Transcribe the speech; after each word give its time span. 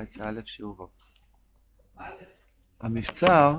ויצא 0.00 0.28
אלף 0.28 0.46
שיעורו. 0.46 0.88
המבצר, 2.80 3.56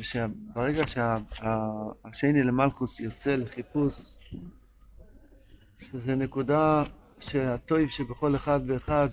שברגע 0.00 0.86
שהשני 0.86 2.42
למלכוס 2.42 3.00
יוצא 3.00 3.36
לחיפוש, 3.36 4.16
שזה 5.80 6.14
נקודה 6.14 6.82
שהטויב 7.18 7.88
שבכל 7.88 8.36
אחד 8.36 8.60
ואחד, 8.66 9.08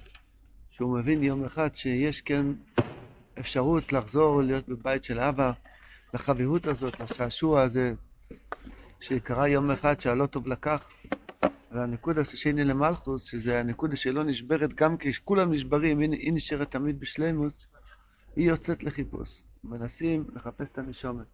שהוא 0.69 0.99
מבין 0.99 1.23
יום 1.23 1.45
אחד 1.45 1.75
שיש 1.75 2.21
כן 2.21 2.45
אפשרות 3.39 3.93
לחזור 3.93 4.41
להיות 4.41 4.69
בבית 4.69 5.03
של 5.03 5.19
אבא, 5.19 5.51
לחביבות 6.13 6.67
הזאת, 6.67 6.99
לשעשוע 6.99 7.61
הזה, 7.61 7.93
שקרה 8.99 9.47
יום 9.47 9.71
אחד 9.71 9.99
שהלא 9.99 10.25
טוב 10.25 10.47
לקח, 10.47 10.89
והנקודה 11.71 12.25
ששני 12.25 12.63
למלכוס, 12.63 13.23
שזה 13.23 13.59
הנקודה 13.59 13.95
שלא 13.95 14.23
נשברת 14.23 14.73
גם 14.73 14.95
כשכולם 14.99 15.53
נשברים, 15.53 15.99
היא 15.99 16.33
נשארת 16.33 16.71
תמיד 16.71 16.99
בשלימוס, 16.99 17.67
היא 18.35 18.49
יוצאת 18.49 18.83
לחיפוש. 18.83 19.43
מנסים 19.63 20.23
לחפש 20.35 20.69
את 20.69 20.77
הנשומת. 20.77 21.25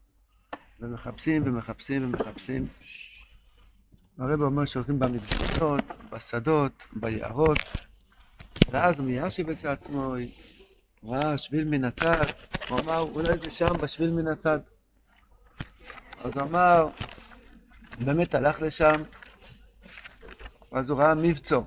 ומחפשים 0.80 1.44
ומחפשים 1.46 2.04
ומחפשים. 2.04 2.66
הרב 4.18 4.42
אומר 4.42 4.66
שהולכים 4.66 5.00
במדשאות, 5.00 5.84
בשדות, 6.12 6.72
ביערות, 6.94 7.58
ואז 8.72 9.00
מיישב 9.00 9.50
את 9.50 9.66
עצמו, 9.66 10.16
ראה 11.04 11.38
שביל 11.38 11.64
מן 11.66 11.84
הצד, 11.84 12.26
הוא 12.70 12.80
אמר, 12.80 13.00
אולי 13.00 13.38
זה 13.38 13.52
שם 13.52 13.74
בשביל 13.82 14.12
מן 14.12 14.28
הצד. 14.28 14.60
אז 16.24 16.32
הוא 16.36 16.44
אמר, 16.44 16.88
באמת 18.00 18.36
הלך 18.36 18.62
לשם, 18.62 19.04
ואז 20.72 20.90
הוא 20.90 21.00
ראה 21.00 21.16
מבצור. 21.16 21.66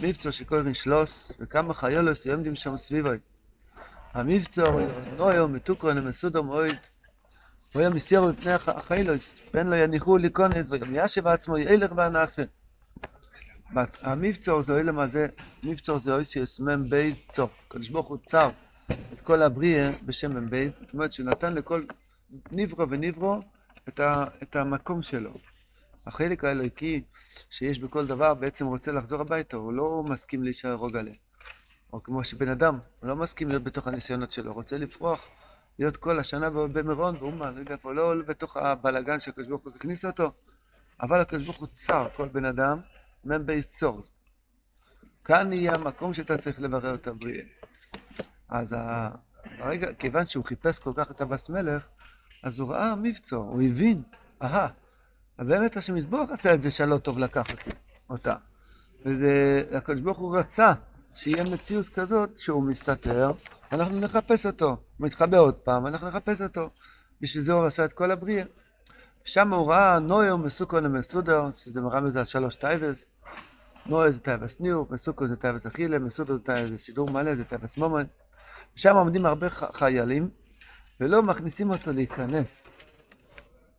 מבצור 0.00 0.32
שקוראים 0.32 0.74
שלוס, 0.74 1.32
וכמה 1.40 1.74
חיילוס 1.74 2.26
עומדים 2.26 2.56
שם 2.56 2.76
סביבו. 2.76 3.10
המבצור, 4.12 4.80
נויו, 5.16 5.48
מתוקרון, 5.48 6.08
מסודו 6.08 6.42
מועד, 6.42 6.76
הוא 7.72 7.80
היה 7.80 7.90
מסירו 7.90 8.28
מפני 8.28 8.52
החיילוס, 8.52 9.34
פן 9.50 9.66
לא 9.66 9.76
יניחו 9.76 10.16
לקונס, 10.18 10.66
ויום 10.70 10.88
ישב 10.92 11.26
עצמו 11.26 11.58
ילך 11.58 11.92
והנעשה. 11.96 12.42
המבצור 14.02 14.62
זה 14.62 14.78
אילם 14.78 14.98
הזה, 14.98 15.26
מבצור 15.62 15.98
זה 15.98 16.12
אויסיוס 16.12 16.60
מ"ם 16.60 16.88
בייז 16.88 17.16
צור. 17.32 17.48
הקדוש 17.66 17.88
ברוך 17.88 18.08
הוא 18.08 18.18
צר 18.26 18.50
את 19.12 19.20
כל 19.20 19.42
הבריאה 19.42 19.90
בשם 20.02 20.32
מ"ם 20.32 20.50
בייז, 20.50 20.72
זאת 20.80 20.92
אומרת 20.92 21.12
שהוא 21.12 21.26
נתן 21.26 21.54
לכל 21.54 21.84
נברו 22.52 22.88
ונברו 22.90 23.40
את, 23.88 24.00
ה, 24.00 24.24
את 24.42 24.56
המקום 24.56 25.02
שלו. 25.02 25.30
החלק 26.06 26.44
האלוקי 26.44 27.02
שיש 27.50 27.78
בכל 27.78 28.06
דבר 28.06 28.34
בעצם 28.34 28.66
רוצה 28.66 28.92
לחזור 28.92 29.20
הביתה, 29.20 29.56
הוא 29.56 29.72
לא 29.72 30.04
מסכים 30.08 30.42
להישאר 30.42 30.74
רוגלה. 30.74 31.10
או 31.92 32.02
כמו 32.02 32.24
שבן 32.24 32.48
אדם, 32.48 32.78
הוא 33.00 33.08
לא 33.08 33.16
מסכים 33.16 33.48
להיות 33.48 33.62
בתוך 33.62 33.86
הניסיונות 33.86 34.32
שלו, 34.32 34.52
רוצה 34.52 34.78
לפרוח, 34.78 35.20
להיות 35.78 35.96
כל 35.96 36.18
השנה 36.18 36.50
במירון, 36.50 37.18
באומן, 37.18 37.54
לא 37.54 37.60
יודע 37.60 37.72
איפה, 37.72 37.92
לא 37.94 38.14
בתוך 38.26 38.56
הבלגן 38.56 39.20
שהקדוש 39.20 39.48
ברוך 39.48 39.64
הוא 39.64 39.72
הכניס 39.76 40.04
אותו, 40.04 40.32
אבל 41.00 41.20
הקדוש 41.20 41.44
ברוך 41.44 41.58
הוא 41.58 41.68
צר 41.76 42.08
כל 42.16 42.28
בן 42.28 42.44
אדם, 42.44 42.80
מ"ם 43.24 43.46
בייס 43.46 43.66
צור. 43.66 44.02
כאן 45.24 45.52
יהיה 45.52 45.74
המקום 45.74 46.14
שאתה 46.14 46.38
צריך 46.38 46.60
לברר 46.60 46.94
את 46.94 47.06
הבריאה. 47.06 47.44
אז 48.48 48.76
הרגע, 49.58 49.92
כיוון 49.94 50.26
שהוא 50.26 50.44
חיפש 50.44 50.78
כל 50.78 50.92
כך 50.96 51.10
את 51.10 51.20
הבס 51.20 51.48
מלך, 51.48 51.86
אז 52.42 52.58
הוא 52.58 52.72
ראה 52.72 52.94
מבצור, 52.96 53.44
הוא 53.44 53.62
הבין, 53.62 54.02
אהה, 54.42 54.68
באמת 55.38 55.76
השם 55.76 55.96
יזבורך 55.96 56.30
עשה 56.30 56.54
את 56.54 56.62
זה 56.62 56.70
שלא 56.70 56.98
טוב 56.98 57.18
לקחת 57.18 57.56
אותה. 58.10 58.34
והקדוש 59.04 60.00
ברוך 60.00 60.18
הוא 60.18 60.36
רצה 60.36 60.72
שיהיה 61.14 61.44
מציאות 61.44 61.88
כזאת 61.88 62.38
שהוא 62.38 62.62
מסתתר, 62.62 63.32
אנחנו 63.72 64.00
נחפש 64.00 64.46
אותו. 64.46 64.68
הוא 64.68 64.78
מתחבא 65.06 65.38
עוד 65.38 65.54
פעם, 65.54 65.86
אנחנו 65.86 66.08
נחפש 66.08 66.40
אותו. 66.40 66.70
בשביל 67.20 67.42
זה 67.42 67.52
הוא 67.52 67.66
עשה 67.66 67.84
את 67.84 67.92
כל 67.92 68.10
הבריאה. 68.10 68.44
שם 69.24 69.52
הוא 69.52 69.70
ראה 69.70 69.98
נויו 69.98 70.38
מסוכו 70.38 70.80
למסודר, 70.80 71.50
שזה 71.56 71.80
מרמז 71.80 72.16
על 72.16 72.24
שלוש 72.24 72.56
טייבס. 72.56 73.04
נויו 73.86 74.12
זה 74.12 74.18
טייבס 74.18 74.60
ניור, 74.60 74.86
מסוכו 74.90 75.26
זה 75.26 75.36
טייבס 75.36 75.66
אכילה, 75.66 75.98
מסודר 75.98 76.36
זה 76.36 76.42
טייבס 76.44 76.80
סידור 76.80 77.10
מלא, 77.10 77.34
זה 77.34 77.44
טייבס 77.44 77.76
מומן. 77.76 78.04
שם 78.74 78.96
עומדים 78.96 79.26
הרבה 79.26 79.46
חיילים, 79.50 80.28
ולא 81.00 81.22
מכניסים 81.22 81.70
אותו 81.70 81.92
להיכנס. 81.92 82.72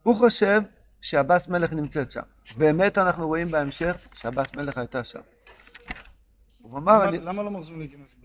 הוא 0.02 0.14
חושב 0.14 0.60
שהבס 1.00 1.48
מלך 1.48 1.72
נמצאת 1.72 2.10
שם. 2.10 2.22
באמת 2.56 2.98
אנחנו 2.98 3.26
רואים 3.26 3.50
בהמשך 3.50 3.96
שהבס 4.14 4.54
מלך 4.54 4.78
הייתה 4.78 5.04
שם. 5.04 5.20
הוא 6.62 6.78
אמר... 6.78 6.92
למה, 6.92 7.08
אני... 7.08 7.18
למה 7.18 7.42
לא 7.42 7.50
מרשים 7.50 7.78
להיכנס? 7.78 8.16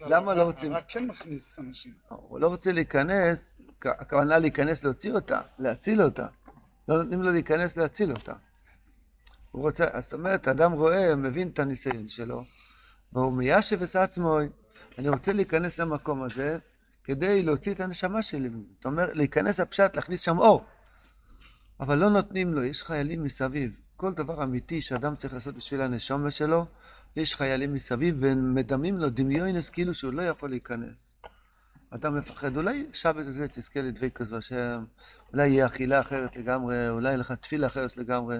למה 0.00 0.34
לא 0.34 0.42
רוצים... 0.42 0.72
רק 0.72 0.84
כן 0.88 1.06
מכניס 1.06 1.58
אנשים. 1.58 1.92
הוא 2.08 2.40
לא 2.40 2.48
רוצה 2.48 2.72
להיכנס, 2.72 3.50
הכוונה 3.84 4.38
להיכנס 4.38 4.84
להוציא 4.84 5.12
אותה, 5.12 5.40
להציל 5.58 6.02
אותה. 6.02 6.26
לא 6.88 7.02
נותנים 7.02 7.22
לו 7.22 7.32
להיכנס 7.32 7.76
להציל 7.76 8.12
אותה. 8.12 8.32
הוא 9.50 9.62
רוצה, 9.62 9.86
זאת 10.00 10.12
אומרת, 10.12 10.48
אדם 10.48 10.72
רואה, 10.72 11.16
מבין 11.16 11.48
את 11.48 11.58
הניסיון 11.58 12.08
שלו, 12.08 12.44
והוא 13.12 13.32
מיישב 13.32 13.82
את 13.82 13.96
עצמו, 13.96 14.38
אני 14.98 15.08
רוצה 15.08 15.32
להיכנס 15.32 15.78
למקום 15.78 16.22
הזה 16.22 16.58
כדי 17.04 17.42
להוציא 17.42 17.74
את 17.74 17.80
הנשמה 17.80 18.22
שלי. 18.22 18.48
זאת 18.76 18.84
אומרת, 18.84 19.16
להיכנס 19.16 19.60
הפשט, 19.60 19.96
להכניס 19.96 20.20
שם 20.20 20.38
אור. 20.38 20.64
אבל 21.80 21.98
לא 21.98 22.10
נותנים 22.10 22.54
לו, 22.54 22.64
יש 22.64 22.82
חיילים 22.82 23.24
מסביב. 23.24 23.76
כל 23.96 24.14
דבר 24.14 24.42
אמיתי 24.42 24.82
שאדם 24.82 25.16
צריך 25.16 25.34
לעשות 25.34 25.54
בשביל 25.54 25.80
הנשמה 25.80 26.30
שלו, 26.30 26.66
יש 27.16 27.34
חיילים 27.34 27.74
מסביב 27.74 28.16
ומדמים 28.20 28.98
לו 28.98 29.10
דמיונס 29.10 29.70
כאילו 29.70 29.94
שהוא 29.94 30.12
לא 30.12 30.22
יכול 30.22 30.50
להיכנס. 30.50 30.94
אדם 31.90 32.18
מפחד, 32.18 32.56
אולי 32.56 32.86
שבת 32.92 33.26
הזה 33.26 33.48
תזכה 33.48 33.80
לדבקות 33.80 34.28
בהשם, 34.28 34.84
אולי 35.32 35.48
יהיה 35.48 35.66
אכילה 35.66 36.00
אחרת 36.00 36.36
לגמרי, 36.36 36.88
אולי 36.88 37.08
יהיה 37.08 37.16
לך 37.16 37.32
תפילה 37.32 37.66
אחרת 37.66 37.96
לגמרי. 37.96 38.38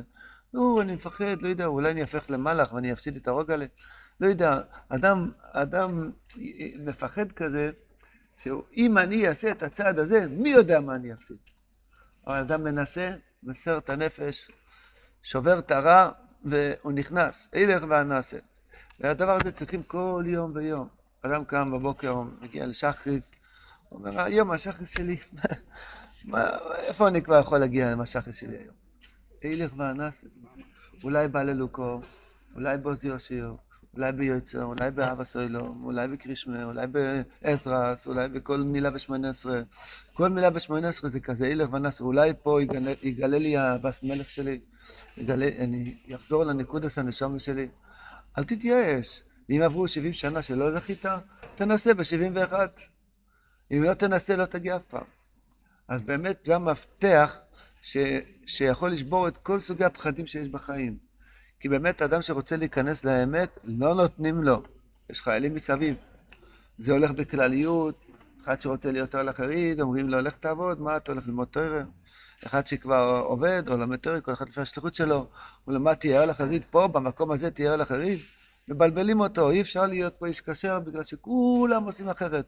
נו, 0.55 0.81
אני 0.81 0.94
מפחד, 0.94 1.43
לא 1.43 1.49
יודע, 1.49 1.67
אולי 1.67 1.91
אני 1.91 2.03
אפך 2.03 2.25
למלאך 2.28 2.73
ואני 2.73 2.93
אפסיד 2.93 3.17
את 3.17 3.28
הרוגלה. 3.28 3.67
לא 4.21 4.27
יודע, 4.27 4.61
אדם, 4.89 5.31
אדם 5.53 6.11
מפחד 6.78 7.33
כזה, 7.33 7.71
שאם 8.43 8.99
אני 8.99 9.28
אעשה 9.28 9.50
את 9.50 9.62
הצעד 9.62 9.99
הזה, 9.99 10.27
מי 10.31 10.49
יודע 10.49 10.81
מה 10.81 10.94
אני 10.94 11.12
אפסיד. 11.12 11.37
אבל 12.27 12.39
אדם 12.39 12.65
מנסה, 12.65 13.11
מסר 13.43 13.79
את 13.79 13.91
הנפש, 13.91 14.51
שובר 15.23 15.59
את 15.59 15.71
הרע, 15.71 16.11
והוא 16.45 16.93
נכנס, 16.93 17.49
אילך 17.55 17.85
ואנעשה. 17.89 18.39
והדבר 19.01 19.39
הזה 19.41 19.53
צריכים 19.53 19.83
כל 19.83 20.25
יום 20.27 20.53
ויום. 20.55 20.89
אדם 21.23 21.45
קם 21.45 21.73
בבוקר, 21.73 22.15
מגיע 22.41 22.67
לשחריס, 22.67 23.33
הוא 23.89 23.99
אומר, 23.99 24.21
היום 24.21 24.51
השחריס 24.51 24.91
שלי, 24.91 25.17
מה, 26.25 26.49
איפה 26.77 27.09
אני 27.09 27.23
כבר 27.23 27.41
יכול 27.41 27.59
להגיע 27.59 27.93
עם 27.93 28.01
השחריס 28.01 28.37
שלי 28.37 28.56
היום? 28.56 28.75
אילך 29.45 29.73
ואנס, 29.77 30.25
אולי 31.05 31.29
בללוקו, 31.29 32.01
אולי 32.55 32.79
בעוז 32.79 33.05
יושיר, 33.05 33.56
אולי 33.97 34.12
ביוצר, 34.12 34.65
אולי 34.65 34.91
באבא 34.91 35.25
סוילום, 35.25 35.84
אולי 35.84 36.09
בקרישמה, 36.09 36.65
אולי 36.65 36.87
בעזרס, 36.87 38.06
אולי 38.06 38.28
בכל 38.28 38.56
מילה 38.56 38.91
בשמונה 38.91 39.31
עשרה. 39.31 39.60
כל 40.15 40.28
מילה 40.28 40.50
בשמונה 40.50 40.88
עשרה 40.88 41.10
זה 41.10 41.21
כזה 41.21 41.47
אילך 41.47 41.72
ואנס, 41.72 42.00
אולי 42.00 42.32
פה 42.43 42.62
יגלה, 42.62 42.93
יגלה 43.03 43.38
לי 43.38 43.56
הבס 43.56 44.03
מלך 44.03 44.31
שלי, 44.31 44.60
יגלה, 45.16 45.49
אני 45.59 45.94
אחזור 46.15 46.44
לנקודס 46.44 46.99
הנשום 46.99 47.38
שלי. 47.38 47.69
אל 48.38 48.44
תתייאש. 48.44 49.22
אם 49.50 49.62
עברו 49.65 49.88
70 49.88 50.12
שנה 50.12 50.43
שלא 50.43 50.78
זכית, 50.78 51.05
תנסה 51.55 51.94
ב-71. 51.94 52.53
אם 53.72 53.82
לא 53.82 53.94
תנסה, 53.94 54.37
לא 54.37 54.44
תגיע 54.44 54.76
אף 54.76 54.82
פעם. 54.82 55.05
אז 55.88 56.03
באמת 56.03 56.37
זה 56.47 56.55
המפתח 56.55 57.38
ש... 57.82 57.97
שיכול 58.47 58.93
לשבור 58.93 59.28
את 59.28 59.37
כל 59.37 59.61
סוגי 59.61 59.84
הפחדים 59.84 60.26
שיש 60.26 60.49
בחיים. 60.49 60.99
כי 61.65 61.69
באמת 61.69 62.03
אדם 62.03 62.23
שרוצה 62.23 62.57
להיכנס 62.57 63.05
לאמת, 63.05 63.59
לא 63.65 63.95
נותנים 63.95 64.43
לו. 64.43 64.63
יש 65.11 65.21
חיילים 65.21 65.55
מסביב. 65.55 65.97
זה 66.79 66.93
הולך 66.93 67.11
בכלליות, 67.11 67.94
אחד 68.44 68.61
שרוצה 68.61 68.93
להיות 68.93 69.15
הולך 69.15 69.41
הריד, 69.41 69.81
אומרים 69.81 70.09
לו, 70.09 70.21
לך 70.21 70.37
תעבוד, 70.37 70.81
מה 70.81 70.97
אתה 70.97 71.12
הולך 71.12 71.27
ללמוד 71.27 71.49
תואר? 71.49 71.83
אחד 72.47 72.67
שכבר 72.67 73.23
עובד 73.25 73.62
או 73.69 73.77
לומד 73.77 73.97
תואר, 73.97 74.21
כל 74.21 74.33
אחד 74.33 74.49
לפי 74.49 74.61
השליחות 74.61 74.94
שלו, 74.94 75.27
הוא 75.65 75.75
למד 75.75 75.94
תהיה 75.94 76.23
הולך 76.23 76.41
הריד 76.41 76.62
פה, 76.71 76.88
במקום 76.88 77.31
הזה 77.31 77.50
תהיה 77.50 77.71
הולך 77.71 77.91
הריד. 77.91 78.19
מבלבלים 78.69 79.21
אותו, 79.21 79.50
אי 79.50 79.61
אפשר 79.61 79.87
להיות 79.87 80.15
פה 80.19 80.27
איש 80.27 80.41
כשר 80.41 80.81
בגלל 80.81 81.05
שכולם 81.05 81.85
עושים 81.85 82.09
אחרת. 82.09 82.47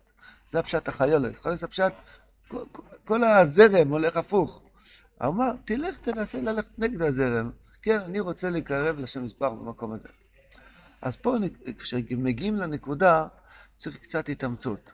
זה 0.53 0.59
הפשט 0.59 0.89
החיילת. 0.89 1.33
יכול 1.35 1.51
להיות 1.53 1.63
הפשט, 1.63 1.93
כל, 2.49 2.65
כל 3.05 3.25
הזרם 3.25 3.89
הולך 3.89 4.17
הפוך. 4.17 4.63
הוא 5.21 5.29
אמר, 5.29 5.53
תלך, 5.65 5.99
תנסה 5.99 6.41
ללכת 6.41 6.79
נגד 6.79 7.03
הזרם. 7.03 7.51
כן, 7.87 8.01
אני 8.01 8.21
רוצה 8.21 8.51
להיקרב 8.51 8.99
לשם 8.99 9.25
מספר 9.25 9.51
במקום 9.51 9.93
הזה. 9.93 10.09
אז 11.03 11.17
פה, 11.17 11.37
כשמגיעים 11.79 12.57
לנקודה, 12.57 13.27
צריך 13.79 13.97
קצת 13.97 14.29
התאמצות. 14.29 14.91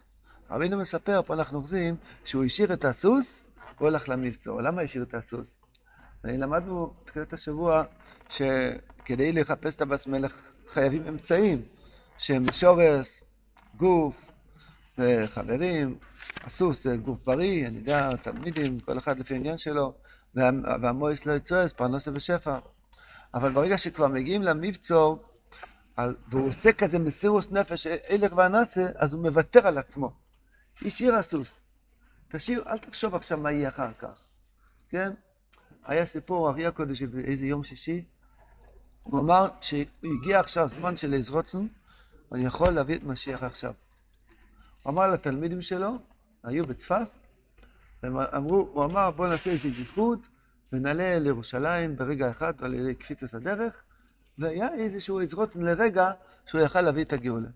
רבינו 0.51 0.79
מספר, 0.79 1.23
פה 1.27 1.35
אנחנו 1.35 1.59
אוחזים, 1.59 1.97
שהוא 2.25 2.45
השאיר 2.45 2.73
את 2.73 2.85
הסוס, 2.85 3.45
הוא 3.79 3.89
הלך 3.89 4.09
למבצור. 4.09 4.63
למה 4.63 4.83
השאיר 4.83 5.03
את 5.03 5.15
הסוס? 5.15 5.61
למדנו 6.25 6.95
בתחילת 7.05 7.33
השבוע, 7.33 7.85
שכדי 8.29 9.33
לחפש 9.33 9.75
את 9.75 9.81
הבס 9.81 10.07
מלך 10.07 10.51
חייבים 10.69 11.07
אמצעים, 11.09 11.63
שהם 12.19 12.43
שורש, 12.53 13.23
גוף, 13.77 14.31
וחברים, 14.99 15.99
הסוס 16.45 16.85
זה 16.85 16.97
גוף 16.97 17.19
בריא, 17.25 17.67
אני 17.67 17.79
יודע, 17.79 18.17
תלמידים, 18.17 18.81
כל 18.81 18.99
אחד 18.99 19.19
לפי 19.19 19.35
העניין 19.35 19.59
שלו, 19.59 19.95
וה- 20.35 20.51
והמויס 20.83 21.27
לא 21.27 21.33
יצועס, 21.33 21.73
פרנסה 21.73 22.11
ושפע. 22.15 22.59
אבל 23.35 23.53
ברגע 23.53 23.79
שכבר 23.79 24.09
מגיעים 24.09 24.43
למבצור, 24.43 25.25
והוא 26.29 26.49
עושה 26.49 26.73
כזה 26.73 26.99
מסירוס 26.99 27.53
נפש, 27.53 27.87
הלך 27.87 28.33
ואנסה, 28.37 28.87
אז 28.95 29.13
הוא 29.13 29.23
מוותר 29.23 29.67
על 29.67 29.79
עצמו. 29.79 30.13
השאיר 30.83 31.15
הסוס. 31.15 31.61
תשאיר, 32.29 32.65
אל 32.67 32.79
תחשוב 32.79 33.15
עכשיו 33.15 33.39
מה 33.39 33.53
יהיה 33.53 33.69
אחר 33.69 33.93
כך, 33.99 34.23
כן? 34.89 35.13
היה 35.85 36.07
סיפור, 36.07 36.51
אריה 36.51 36.69
הקודש, 36.69 37.03
באיזה 37.03 37.47
יום 37.47 37.65
שישי, 37.65 38.05
הוא 39.03 39.21
אמר 39.21 39.49
שהגיע 39.61 40.41
עכשיו 40.41 40.69
זמן 40.69 40.97
של 40.97 41.15
עזרוצן, 41.15 41.67
אני 42.33 42.45
יכול 42.45 42.71
להביא 42.71 42.97
את 42.97 43.03
משיח 43.03 43.43
עכשיו. 43.43 43.73
הוא 44.83 44.93
אמר 44.93 45.07
לתלמידים 45.07 45.63
שלו, 45.63 45.99
היו 46.43 46.67
בצפת, 46.67 47.09
והם 48.03 48.17
אמרו, 48.17 48.69
הוא 48.73 48.85
אמר 48.85 49.11
בואו 49.11 49.29
נעשה 49.29 49.51
איזה 49.51 49.69
גיחוד 49.69 50.27
ונעלה 50.73 51.19
לירושלים 51.19 51.97
ברגע 51.97 52.31
אחד 52.31 52.53
על 52.59 52.75
ידי 52.75 52.95
קפיצת 52.95 53.35
הדרך, 53.35 53.83
והיה 54.39 54.75
איזשהו 54.75 55.21
עזרוצן 55.21 55.63
לרגע 55.63 56.11
שהוא 56.47 56.61
יכל 56.61 56.81
להביא 56.81 57.05
את 57.05 57.13
הגאולה. 57.13 57.49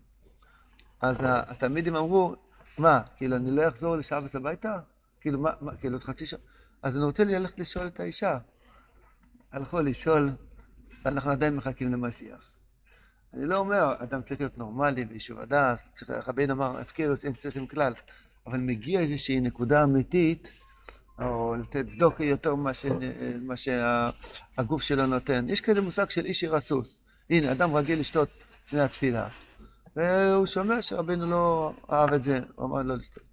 אז 1.01 1.17
התלמידים 1.23 1.95
אמרו, 1.95 2.35
מה, 2.77 3.01
כאילו 3.15 3.35
אני 3.35 3.51
לא 3.51 3.67
אחזור 3.67 3.95
לשבת 3.95 4.35
הביתה? 4.35 4.79
כאילו 5.21 5.39
מה, 5.39 5.51
מה, 5.61 5.75
כאילו 5.75 5.95
עוד 5.95 6.03
חצי 6.03 6.25
שעה? 6.25 6.39
אז 6.81 6.97
אני 6.97 7.05
רוצה 7.05 7.23
ללכת 7.23 7.59
לשאול 7.59 7.87
את 7.87 7.99
האישה. 7.99 8.37
הלכו 9.51 9.79
לשאול, 9.79 10.31
ואנחנו 11.05 11.31
עדיין 11.31 11.55
מחכים 11.55 11.91
למשיח. 11.93 12.51
אני 13.33 13.45
לא 13.45 13.57
אומר, 13.57 13.95
אדם 13.99 14.21
צריך 14.21 14.39
להיות 14.41 14.57
נורמלי 14.57 15.05
ביישוב 15.05 15.39
הדס, 15.39 16.03
רבינו 16.09 16.53
אמר, 16.53 16.79
הפקרות 16.79 17.25
אין 17.25 17.33
צריכים 17.33 17.67
כלל, 17.67 17.93
אבל 18.47 18.59
מגיע 18.59 18.99
איזושהי 18.99 19.39
נקודה 19.39 19.83
אמיתית, 19.83 20.47
או 21.19 21.55
לתת 21.55 21.85
צדוקה 21.89 22.23
יותר 22.23 22.55
ממה 22.55 23.55
שהגוף 23.55 24.81
שלו 24.81 25.05
נותן. 25.05 25.49
יש 25.49 25.61
כזה 25.61 25.81
מושג 25.81 26.09
של 26.09 26.25
איש 26.25 26.43
ירסוס. 26.43 26.99
הנה, 27.29 27.51
אדם 27.51 27.75
רגיל 27.75 27.99
לשתות 27.99 28.29
לפני 28.67 28.81
התפילה, 28.81 29.27
והוא 29.95 30.45
שומע 30.45 30.81
שרבינו 30.81 31.29
לא 31.29 31.73
אהב 31.91 32.13
את 32.13 32.23
זה, 32.23 32.39
הוא 32.55 32.65
אמר 32.65 32.81
לא 32.81 32.95
לשתות. 32.95 33.23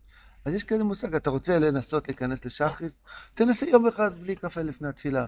אז 0.44 0.54
יש 0.54 0.64
כזה 0.64 0.84
מושג, 0.84 1.14
אתה 1.14 1.30
רוצה 1.30 1.58
לנסות 1.58 2.08
להיכנס 2.08 2.44
לשחריס, 2.44 2.98
תנסה 3.34 3.66
יום 3.66 3.86
אחד 3.86 4.18
בלי 4.18 4.36
קפה 4.36 4.62
לפני 4.62 4.88
התפילה. 4.88 5.26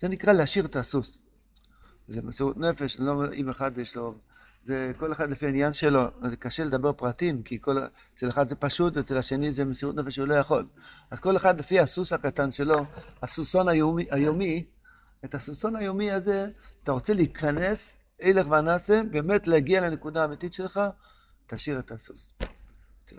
זה 0.00 0.08
נקרא 0.08 0.32
להשאיר 0.32 0.66
את 0.66 0.76
הסוס. 0.76 1.22
זה 2.08 2.22
מסירות 2.22 2.56
נפש, 2.56 3.00
לא 3.00 3.24
אם 3.32 3.50
אחד 3.50 3.78
יש 3.78 3.96
לו, 3.96 4.14
זה 4.64 4.92
כל 4.96 5.12
אחד 5.12 5.30
לפי 5.30 5.46
העניין 5.46 5.72
שלו, 5.72 6.02
זה 6.30 6.36
קשה 6.36 6.64
לדבר 6.64 6.92
פרטים, 6.92 7.42
כי 7.42 7.58
כל, 7.60 7.76
אצל 8.14 8.28
אחד 8.28 8.48
זה 8.48 8.54
פשוט, 8.54 8.96
ואצל 8.96 9.18
השני 9.18 9.52
זה 9.52 9.64
מסירות 9.64 9.96
נפש 9.96 10.14
שהוא 10.14 10.28
לא 10.28 10.34
יכול. 10.34 10.66
אז 11.10 11.20
כל 11.20 11.36
אחד 11.36 11.58
לפי 11.58 11.80
הסוס 11.80 12.12
הקטן 12.12 12.50
שלו, 12.50 12.84
הסוסון 13.22 13.68
היומי, 13.68 14.06
היומי, 14.10 14.64
את 15.24 15.34
הסוסון 15.34 15.76
היומי 15.76 16.10
הזה, 16.12 16.46
אתה 16.84 16.92
רוצה 16.92 17.14
להיכנס, 17.14 17.98
הילך 18.18 18.46
ונעשה, 18.46 19.00
באמת 19.10 19.46
להגיע 19.46 19.80
לנקודה 19.80 20.22
האמיתית 20.22 20.52
שלך, 20.52 20.80
תשאיר 21.46 21.78
את 21.78 21.90
הסוס. 21.90 22.34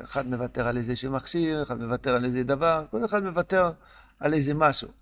אחד 0.03 0.27
מוותר 0.27 0.67
על 0.67 0.77
איזשהו 0.77 1.11
מכשיר, 1.11 1.63
אחד 1.63 1.79
מוותר 1.79 2.15
על 2.15 2.25
איזה 2.25 2.43
דבר, 2.43 2.85
כל 2.91 3.05
אחד 3.05 3.23
מוותר 3.23 3.71
על 4.19 4.33
איזה 4.33 4.53
משהו. 4.53 5.00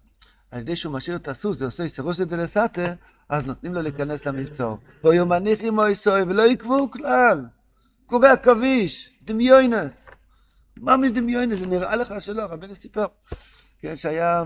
על 0.52 0.60
ידי 0.60 0.76
שהוא 0.76 0.94
משאיר 0.94 1.16
את 1.16 1.28
הסוס, 1.28 1.58
זה 1.58 1.66
עושה 1.66 1.90
סירוסא 1.90 2.24
דלסתא, 2.24 2.94
אז 3.30 3.48
נותנים 3.48 3.74
לו 3.74 3.82
להיכנס 3.82 4.26
למבצור. 4.26 4.78
לא 5.04 5.14
יומניכי 5.14 5.70
מויסוי 5.70 6.22
ולא 6.22 6.42
יקבעו 6.42 6.92
כלל. 6.92 7.46
קובע 8.06 8.32
עכביש, 8.32 9.20
דמיונס. 9.22 10.10
מה 10.78 10.98
מדמיונס? 10.98 11.60
זה 11.60 11.68
נראה 11.68 11.96
לך 11.96 12.14
שלא, 12.20 12.44
רבינו 12.44 12.76
סיפר. 12.76 13.06
כן, 13.80 13.96
שהיה 13.96 14.44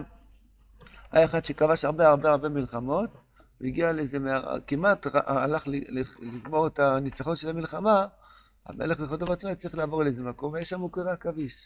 היה 1.12 1.26
אחד 1.26 1.46
שכבש 1.46 1.86
הרבה 1.86 2.08
הרבה 2.08 2.30
הרבה 2.32 2.50
מלחמות, 2.50 3.10
והגיע 3.62 3.92
לאיזה, 3.92 4.18
כמעט 4.68 5.08
הלך 5.14 5.68
לגמור 6.20 6.68
את 6.68 6.80
הניצחון 6.80 7.36
של 7.36 7.50
המלחמה, 7.50 8.08
המלך 8.66 9.00
בכבודו 9.00 9.26
בעצמו 9.26 9.56
צריך 9.56 9.76
לעבור 9.76 10.04
לאיזה 10.04 10.24
מקום, 10.24 10.54
ויש 10.54 10.70
שם 10.70 10.80
הוא 10.80 10.92
קורא 10.92 11.12
עכביש. 11.12 11.66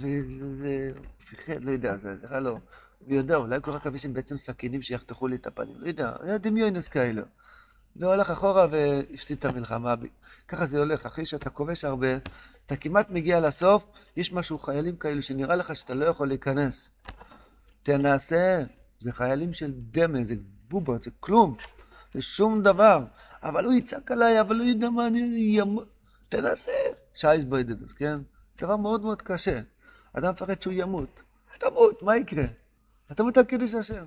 וזה, 0.00 0.90
פיחד, 1.28 1.60
לא 1.60 1.70
יודע, 1.70 1.96
זה 1.96 2.14
נראה 2.22 2.40
לו, 2.40 2.58
מי 3.06 3.16
יודע, 3.16 3.36
אולי 3.36 3.60
קורא 3.60 3.76
עכביש 3.76 4.04
הם 4.04 4.12
בעצם 4.12 4.36
סכינים 4.36 4.82
שיחתכו 4.82 5.28
לי 5.28 5.36
את 5.36 5.46
הפנים, 5.46 5.74
לא 5.78 5.86
יודע, 5.86 6.12
היה 6.20 6.38
דמיונס 6.38 6.88
כאלו. 6.88 7.22
והוא 7.96 8.12
הלך 8.12 8.30
אחורה 8.30 8.66
והפסיד 8.70 9.38
את 9.38 9.44
המלחמה. 9.44 9.94
ככה 10.48 10.66
זה 10.66 10.78
הולך, 10.78 11.06
אחרי 11.06 11.26
שאתה 11.26 11.50
כובש 11.50 11.84
הרבה, 11.84 12.08
אתה 12.66 12.76
כמעט 12.76 13.10
מגיע 13.10 13.40
לסוף, 13.40 13.84
יש 14.16 14.32
משהו, 14.32 14.58
חיילים 14.58 14.96
כאלו 14.96 15.22
שנראה 15.22 15.56
לך 15.56 15.76
שאתה 15.76 15.94
לא 15.94 16.04
יכול 16.04 16.28
להיכנס. 16.28 16.90
תנסה, 17.82 18.62
זה 19.00 19.12
חיילים 19.12 19.54
של 19.54 19.72
דמה, 19.74 20.18
זה 20.24 20.34
בובות, 20.68 21.02
זה 21.02 21.10
כלום, 21.20 21.56
זה 22.14 22.22
שום 22.22 22.62
דבר. 22.62 23.04
אבל 23.42 23.64
הוא 23.64 23.72
יצעק 23.72 24.10
עליי, 24.10 24.40
אבל 24.40 24.56
הוא 24.56 24.66
ידע 24.66 24.90
מה 24.90 25.06
אני 25.06 25.18
ימות. 25.38 25.88
תנסה. 26.28 26.72
שייס 27.14 27.44
בוידדוס, 27.44 27.92
כן? 27.92 28.18
דבר 28.62 28.76
מאוד 28.76 29.02
מאוד 29.02 29.22
קשה. 29.22 29.60
אדם 30.12 30.30
מפחד 30.32 30.62
שהוא 30.62 30.74
ימות. 30.76 31.20
תמות, 31.58 32.02
מה 32.02 32.16
יקרה? 32.16 32.44
אתה 33.12 33.14
תמות 33.14 33.38
על 33.38 33.44
קידוש 33.44 33.74
השם. 33.74 34.06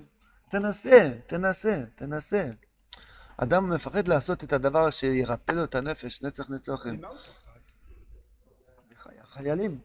תנסה, 0.50 1.10
תנסה, 1.26 1.82
תנסה. 1.94 2.50
אדם 3.36 3.70
מפחד 3.70 4.08
לעשות 4.08 4.44
את 4.44 4.52
הדבר 4.52 4.90
שירפא 4.90 5.52
לו 5.52 5.64
את 5.64 5.74
הנפש, 5.74 6.22
נצח 6.22 6.50
נצוחים. 6.50 7.00
חיילים. 9.24 9.78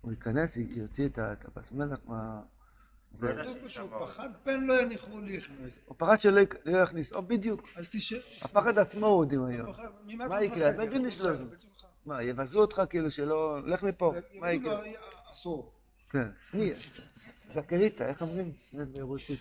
הוא 0.00 0.10
ייכנס, 0.10 0.56
יוציא 0.56 1.06
את 1.06 1.18
הפס 1.18 1.72
מלח 1.72 1.98
מה... 2.06 2.40
זה... 3.12 3.34
כתוב 3.42 3.68
שהוא 3.68 4.06
פחד 4.06 4.28
פן 4.44 4.60
לא 4.60 4.82
יניחו 4.82 5.20
להכנס. 5.20 5.84
הוא 5.86 5.96
פחד 5.98 6.20
שלא 6.20 6.42
לא 6.64 6.78
יכניס, 6.78 7.12
או 7.12 7.22
בדיוק. 7.22 7.68
אז 7.76 7.88
תשב. 7.88 8.20
הפחד 8.42 8.78
עצמו 8.78 9.06
הוא 9.06 9.24
דמיון. 9.24 9.72
מה 10.28 10.42
יקרה? 10.42 10.70
מפחד? 10.70 10.86
בדין 10.86 11.06
יש 11.06 11.20
לו 11.20 11.28
יחזור 11.28 11.48
זה. 11.48 11.54
בצורך. 11.54 11.72
מה, 12.06 12.22
יבזו 12.22 12.60
אותך 12.60 12.82
כאילו 12.90 13.10
שלא... 13.10 13.60
לך 13.66 13.82
מפה, 13.82 14.14
מה 14.40 14.52
יקרה? 14.52 14.80
אסור. 15.32 15.72
כן. 16.10 16.28
מי? 17.56 17.62
זכריתה, 17.62 18.08
איך 18.08 18.22
אומרים? 18.22 18.52
ברוסית. 18.72 19.40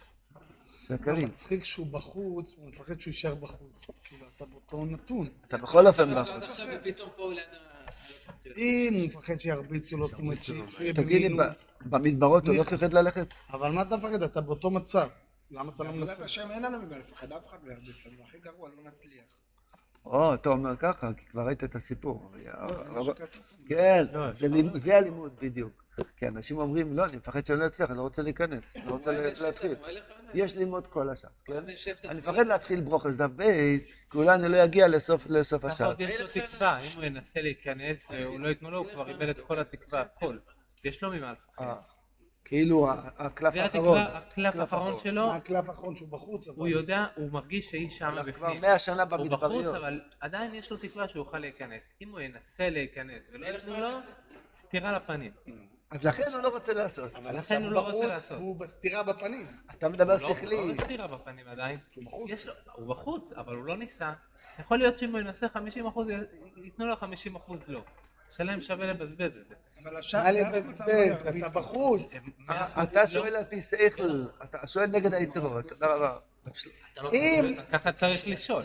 זכרית. 0.90 1.25
מצחיק 1.28 1.63
שהוא 1.63 1.88
בחוץ, 1.88 2.56
הוא 2.58 2.68
מפחד 2.69 3.00
שהוא 3.02 3.12
יישאר 3.12 3.36
בחוץ. 3.36 3.90
כאילו, 4.04 4.25
אתה 4.36 4.46
באותו 4.46 4.86
נתון. 4.86 5.30
אתה 5.48 5.58
בכל 5.58 5.88
אופן 5.88 6.10
עד 6.10 6.18
בחוץ. 6.28 6.44
עכשיו 6.44 6.68
ופתאום 6.81 7.10
פה 7.16 7.24
הוא 7.24 7.34
ליד 7.34 7.44
ה... 7.53 7.72
אם 8.58 8.94
הוא 8.94 9.06
מפחד 9.06 9.39
שירביצו 9.39 9.98
לו, 9.98 10.08
זאת 10.08 10.20
אומרת 10.20 10.44
שהוא 10.44 10.58
יהיה 10.80 10.94
תגיד 10.94 11.22
לי, 11.22 11.30
במינוס. 11.30 11.84
במדברות 11.86 12.48
הוא 12.48 12.56
לא. 12.56 12.63
פחד 12.63 12.94
ללכת? 12.94 13.27
אבל 13.50 13.72
מה 13.72 13.82
אתה 13.82 13.98
מפחד? 13.98 14.24
אתה 14.24 14.41
באותו 14.41 14.70
מצב. 14.70 15.08
למה 15.51 15.72
אתה 15.75 15.84
לא 15.84 15.89
בעזרת 15.91 16.08
מנסה? 16.10 16.25
השם 16.25 16.51
אין 16.51 16.63
לנו 16.63 16.77
ממה 16.82 16.98
לפחד, 16.98 17.32
אף 17.32 17.48
אחד 17.50 17.58
לא 17.63 17.72
ירביץ 17.72 18.06
לנו, 18.06 18.24
הכי 18.24 18.38
גרוע, 18.39 18.70
לא 18.77 18.84
נצליח. 18.89 19.24
או, 20.06 20.34
אתה 20.34 20.50
אומר 20.50 20.75
ככה, 20.77 21.13
כי 21.18 21.25
כבר 21.25 21.41
ראית 21.41 21.63
את 21.63 21.75
הסיפור. 21.75 22.32
לא. 22.96 23.13
כן, 23.68 24.06
לא, 24.13 24.32
זה 24.32 24.48
לימ- 24.48 24.80
זה 24.80 24.98
הלימוד 24.98 25.36
בדיוק. 25.41 25.80
כי 26.17 26.27
אנשים 26.27 26.57
אומרים, 26.57 26.98
לא, 26.98 27.05
אני 27.05 27.17
מפחד 27.17 27.45
שאני 27.45 27.60
לא 27.60 27.67
אצליח, 27.67 27.89
אני 27.89 27.98
לא 27.98 28.03
רוצה 28.03 28.21
להיכנס, 28.21 28.63
אני 28.75 28.86
לא 28.86 28.91
רוצה 28.91 29.12
הוא 29.12 29.45
להתחיל. 29.48 29.71
הוא. 29.71 29.88
יש 30.33 30.57
ללמוד 30.57 30.88
כל 30.88 31.10
השעה, 31.10 31.31
הוא 31.48 31.55
כן? 31.55 31.63
אני. 32.10 32.19
מפחד 32.19 32.48
להתחיל 32.48 32.81
ברוכס 32.81 33.15
דף 33.15 33.29
בייס, 33.36 33.83
כי 34.12 34.17
אולי 34.17 34.33
אני 34.33 34.50
לא 34.50 34.63
אגיע 34.63 34.88
לסוף 34.88 35.27
לסוף 35.29 35.62
ככה 35.62 35.71
השעה. 35.74 35.88
עוד 35.88 36.01
יש 36.01 36.21
לו 36.21 36.27
תקווה, 36.27 36.79
אם 36.79 36.89
הוא 36.95 37.03
ינסה 37.03 37.41
להיכנס 37.41 38.05
והוא 38.10 38.39
לא 38.39 38.48
ייתנו 38.48 38.71
לו, 38.71 38.77
הוא 38.77 38.88
כבר 38.91 39.10
איבד 39.10 39.29
את 39.29 39.39
כל 39.39 39.60
התקווה, 39.60 40.01
הכל. 40.01 40.38
יש 40.83 41.03
לו 41.03 41.12
ממה. 41.12 41.33
אה, 41.60 41.75
כאילו 42.45 42.89
הקלף 43.17 43.53
זה 43.53 43.63
האחרון. 43.63 43.98
התקווה, 43.98 44.17
הקלף 44.17 44.55
האחרון 44.55 45.00
שלו, 45.00 45.27
מה 45.27 45.36
הקלף 45.36 45.69
האחרון 45.69 45.95
שהוא 45.95 46.10
בחוץ? 46.10 46.48
אבל- 46.48 46.57
הוא 46.57 46.67
יודע, 46.67 47.05
הוא 47.15 47.31
מרגיש 47.31 47.69
שהיא 47.69 47.89
שם 47.89 48.05
אבל 48.05 48.31
כבר 48.31 48.48
בפנים. 48.48 48.62
מאה 48.62 48.79
שנה 48.79 49.03
הוא 49.03 49.10
בחוץ, 49.12 49.27
במדבריות. 49.27 49.75
אבל 49.75 50.01
עדיין 50.19 50.55
יש 50.55 50.71
לו 50.71 50.77
תקווה 50.77 51.07
שהוא 51.07 51.19
יוכל 51.25 51.39
להיכנס. 51.39 51.81
אם 52.01 52.10
הוא 52.10 52.19
ינסה 52.19 52.69
להיכנס 52.69 53.24
ולא 53.33 53.45
ייתנו 53.45 53.79
לו, 53.79 53.89
סטירה 54.57 54.91
לפנים. 54.91 55.31
אז 55.91 56.03
לכן 56.05 56.24
הוא 56.33 56.41
לא 56.41 56.48
רוצה 56.48 56.74
לעשות. 56.74 57.15
אבל 57.15 57.38
לכן 57.38 57.63
הוא 57.63 57.71
לא 57.71 57.79
רוצה 57.79 58.07
לעשות. 58.07 58.38
הוא 58.39 58.55
בסתירה 58.60 59.03
בפנים. 59.03 59.48
אתה 59.77 59.89
מדבר 59.89 60.13
לא- 60.13 60.36
שכלי. 60.36 60.55
הוא 60.55 60.69
לא 60.69 60.74
סטירה 60.83 61.07
בפנים 61.07 61.48
עדיין. 61.48 61.79
הוא 61.95 62.05
בחוץ. 62.05 62.29
יש 62.29 62.48
לו, 62.48 62.53
הוא 62.74 62.88
בחוץ, 62.95 63.31
אבל 63.33 63.55
הוא 63.55 63.65
לא 63.65 63.77
ניסה. 63.77 64.13
יכול 64.60 64.77
להיות 64.77 65.00
שאם 65.00 65.12
הוא 65.12 65.19
ינסה 65.19 65.48
50% 65.48 65.57
ייתנו 66.63 66.86
לו 66.88 66.95
50% 66.95 67.01
לא. 67.67 67.81
שלם 68.29 68.62
שווה 68.62 68.86
לבזבז 68.86 69.31
את 69.41 69.48
זה. 69.50 69.55
אבל 69.83 69.98
הש"ס 69.98 70.13
לא 70.15 70.29
לבזבז? 70.29 70.88
ירביץ 71.07 71.43
אתה. 71.43 71.60
בחוץ. 71.60 72.13
אתה 72.83 73.07
שואל 73.07 73.36
על 73.36 73.43
פי 73.45 73.62
שכל, 73.62 74.25
אתה 74.43 74.67
שואל 74.67 74.86
נגד 74.86 75.13
היצרות. 75.13 75.67
תודה 75.67 75.88
רבה. 75.95 76.17
אם 77.13 77.55
ככה 77.71 77.91
צריך 77.91 78.27
לשאול. 78.27 78.63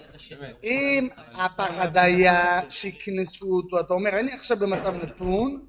אם 0.63 1.09
הפחד 1.17 1.97
היה 1.97 2.61
שיקנסו 2.71 3.47
אותו, 3.47 3.81
אתה 3.81 3.95
אומר, 3.95 4.11
אני 4.21 4.33
עכשיו 4.33 4.57
במצב 4.57 4.95
נתון, 4.95 5.67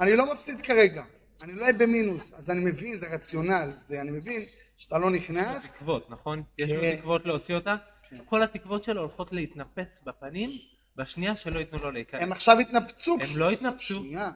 אני 0.00 0.16
לא 0.16 0.32
מפסיד 0.32 0.60
כרגע, 0.60 1.04
אני 1.42 1.52
לא 1.52 1.62
אהיה 1.62 1.72
במינוס, 1.72 2.34
אז 2.34 2.50
אני 2.50 2.64
מבין, 2.64 2.96
זה 2.96 3.06
רציונל, 3.14 3.72
זה 3.76 4.00
אני 4.00 4.10
מבין 4.10 4.46
שאתה 4.76 4.98
לא 4.98 5.10
נכנס, 5.10 5.76
תקוות, 5.76 6.10
נכון? 6.10 6.42
יש 6.58 6.70
לו 6.70 6.80
כן. 6.80 6.96
תקוות 6.96 7.26
להוציא 7.26 7.54
אותה. 7.54 7.76
כל 8.24 8.42
התקוות 8.42 8.84
שלו 8.84 9.00
הולכות 9.00 9.32
להתנפץ 9.32 10.02
בפנים, 10.04 10.50
בשנייה 10.96 11.36
שלא 11.36 11.58
ייתנו 11.58 11.78
לו 11.78 11.90
להיכנס. 11.90 12.22
הם 12.22 12.32
עכשיו 12.32 12.58
התנפצו. 12.58 13.14
הם 13.14 13.40
לא 13.40 13.50
התנפצו. 13.50 13.94
שנייה, 13.94 14.30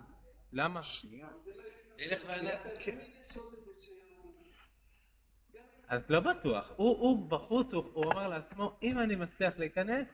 למה? 0.53 0.83
שנייה. 0.83 1.29
כן. 2.79 2.99
אז 5.89 6.01
לא 6.09 6.21
בטוח. 6.21 6.73
הוא, 6.77 6.99
הוא 6.99 7.31
בחוץ, 7.31 7.75
הוא, 7.75 7.85
הוא 7.93 8.13
אמר 8.13 8.29
לעצמו, 8.29 8.79
אם 8.83 8.99
אני 8.99 9.17
מצליח 9.17 9.59
להיכנס, 9.59 10.07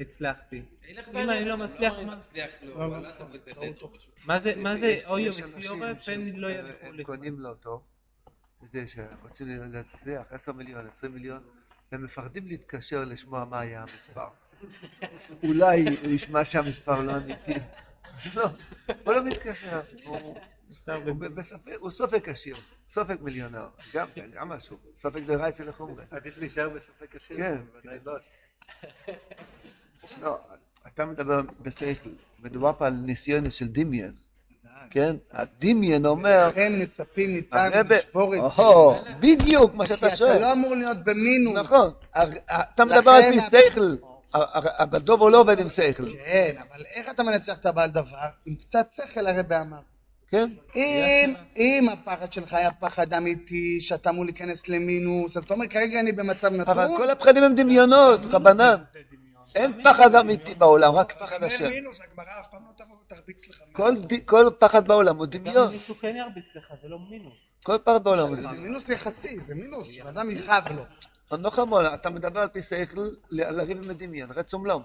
הצלחתי. 0.00 0.62
אם. 0.88 1.30
אני 1.30 1.44
לא 1.44 1.56
מצליח, 1.56 1.92
מה- 2.06 2.18
לא, 2.62 2.90
לא, 2.90 4.40
זה, 4.40 4.56
מה 4.56 4.76
זה 4.78 4.86
יש- 4.86 5.04
אוי 5.04 5.22
יש 5.22 5.40
ומסיורת, 5.40 5.82
אנשים 5.82 6.32
פן 6.32 6.36
לא 6.40 6.50
ידעו 6.50 6.70
הם. 6.80 7.02
קונים 7.02 7.40
לו 7.40 7.48
אותו, 7.48 7.82
זה 8.72 8.84
שרוצים 8.86 9.72
להצליח 9.72 10.22
10 10.30 10.52
מיליון, 10.52 10.86
20 10.86 11.12
מיליון, 11.14 11.42
והם 11.92 12.04
מפחדים 12.04 12.46
להתקשר 12.46 13.04
לשמוע 13.04 13.44
מה 13.44 13.60
היה 13.60 13.82
המספר. 13.82 14.28
אולי 15.48 15.84
הוא 16.02 16.10
ישמע 16.10 16.44
שהמספר 16.44 17.00
לא 17.02 17.16
אמיתי. 17.16 17.54
לא, 18.36 18.46
הוא 19.04 19.14
לא 19.14 19.24
מתקשר, 19.24 19.80
הוא- 20.04 21.90
סופק 21.90 22.28
עשיר, 22.28 22.56
סופק 22.88 23.20
מיליונר, 23.20 23.68
גם 23.92 24.08
גם 24.32 24.48
משהו, 24.48 24.78
סופק 24.94 25.22
דרייסה 25.22 25.64
לחומרי. 25.64 26.04
עדיף 26.10 26.38
להישאר 26.38 26.68
בספק 26.68 27.16
השיר, 27.16 27.36
כן. 27.36 27.56
בוודאי 27.72 27.98
לא. 28.04 28.12
לא, 30.22 30.38
אתה 30.94 31.04
מדבר 31.06 31.40
בשכל, 31.62 32.10
מדובר 32.42 32.72
פה 32.78 32.86
על 32.86 32.92
ניסיון 32.92 33.50
של 33.50 33.68
דמיין, 33.68 34.12
כן? 34.90 35.16
הדמיין 35.32 36.06
אומר, 36.06 36.48
לכן 36.48 36.72
מצפים 36.82 37.32
מאיתנו 37.32 37.60
לשבור 37.88 38.34
את 38.36 38.40
זה. 38.56 38.62
בדיוק 39.20 39.74
מה 39.74 39.86
כי 39.86 39.94
שאתה 39.94 40.06
אתה 40.06 40.16
שואל. 40.16 40.40
לא 40.40 40.52
אמור 40.52 40.74
להיות 40.74 40.98
במינוס. 41.04 41.54
נכון, 41.56 41.90
אתה 42.74 42.84
מדבר 42.84 43.10
על 43.10 43.22
פי 43.32 43.40
שכל, 43.40 43.96
אבל 44.54 44.98
דוב 44.98 45.22
הוא 45.22 45.30
לא 45.30 45.40
עובד 45.40 45.58
עם 45.60 45.68
שכל, 45.68 46.12
כן, 46.12 46.56
אבל 46.58 46.84
איך 46.94 47.10
אתה 47.10 47.22
מנצח 47.22 47.58
את 47.58 47.66
הבעל 47.66 47.90
דבר? 47.90 48.26
עם 48.46 48.54
קצת 48.54 48.90
שכל 48.90 49.26
הרבי 49.26 49.56
אמר. 49.56 49.80
כן? 50.30 50.50
אם, 50.76 51.34
אם 51.56 51.88
הפחד 51.92 52.32
שלך 52.32 52.54
היה 52.54 52.70
פחד 52.70 53.14
אמיתי, 53.14 53.80
שאתה 53.80 54.10
אמור 54.10 54.24
להיכנס 54.24 54.68
למינוס, 54.68 55.36
אז 55.36 55.44
אתה 55.44 55.54
אומר 55.54 55.66
כרגע 55.66 56.00
אני 56.00 56.12
במצב 56.12 56.52
נתון, 56.52 56.78
אבל 56.78 56.96
כל 56.96 57.10
הפחדים 57.10 57.42
הם 57.42 57.54
דמיונות, 57.54 58.20
רבנן. 58.30 58.76
אין 59.54 59.82
פחד 59.84 60.14
אמיתי 60.14 60.54
בעולם, 60.54 60.94
רק 60.94 61.12
פחד 61.12 61.32
אין 61.32 61.44
השם. 61.44 61.68
מינוס, 61.68 62.00
הגמרא 62.10 62.40
אף 62.40 62.46
פעם 62.50 62.62
לא 62.66 62.72
לך. 63.50 63.56
כל 64.26 64.50
פחד 64.58 64.88
בעולם 64.88 65.16
הוא 65.16 65.26
גם 65.26 65.30
דמיון, 65.44 65.72
מישהו 65.72 65.94
כן 66.00 66.16
ירביץ 66.16 66.44
לך, 66.54 66.72
זה 66.82 66.88
לא 66.88 66.98
מינוס. 67.10 67.34
כל 67.64 67.78
פחד 67.84 68.04
בעולם 68.04 68.28
הוא 68.28 68.36
זה 68.36 68.42
דמיון. 68.42 68.62
מינוס 68.62 68.88
יחסי, 68.88 69.40
זה 69.40 69.54
מינוס, 69.54 69.90
שאדם 69.90 70.30
יכאב 70.30 70.62
לו. 70.68 70.82
לא 71.42 71.50
חמור, 71.50 71.94
אתה 71.94 72.10
מדבר 72.10 72.40
על 72.40 72.48
פי 72.48 72.62
שכל, 72.62 73.00
ל- 73.30 73.50
לריב 73.56 73.78
עם 73.82 73.90
הדמיון, 73.90 74.30
רצום 74.32 74.66
לא. 74.66 74.80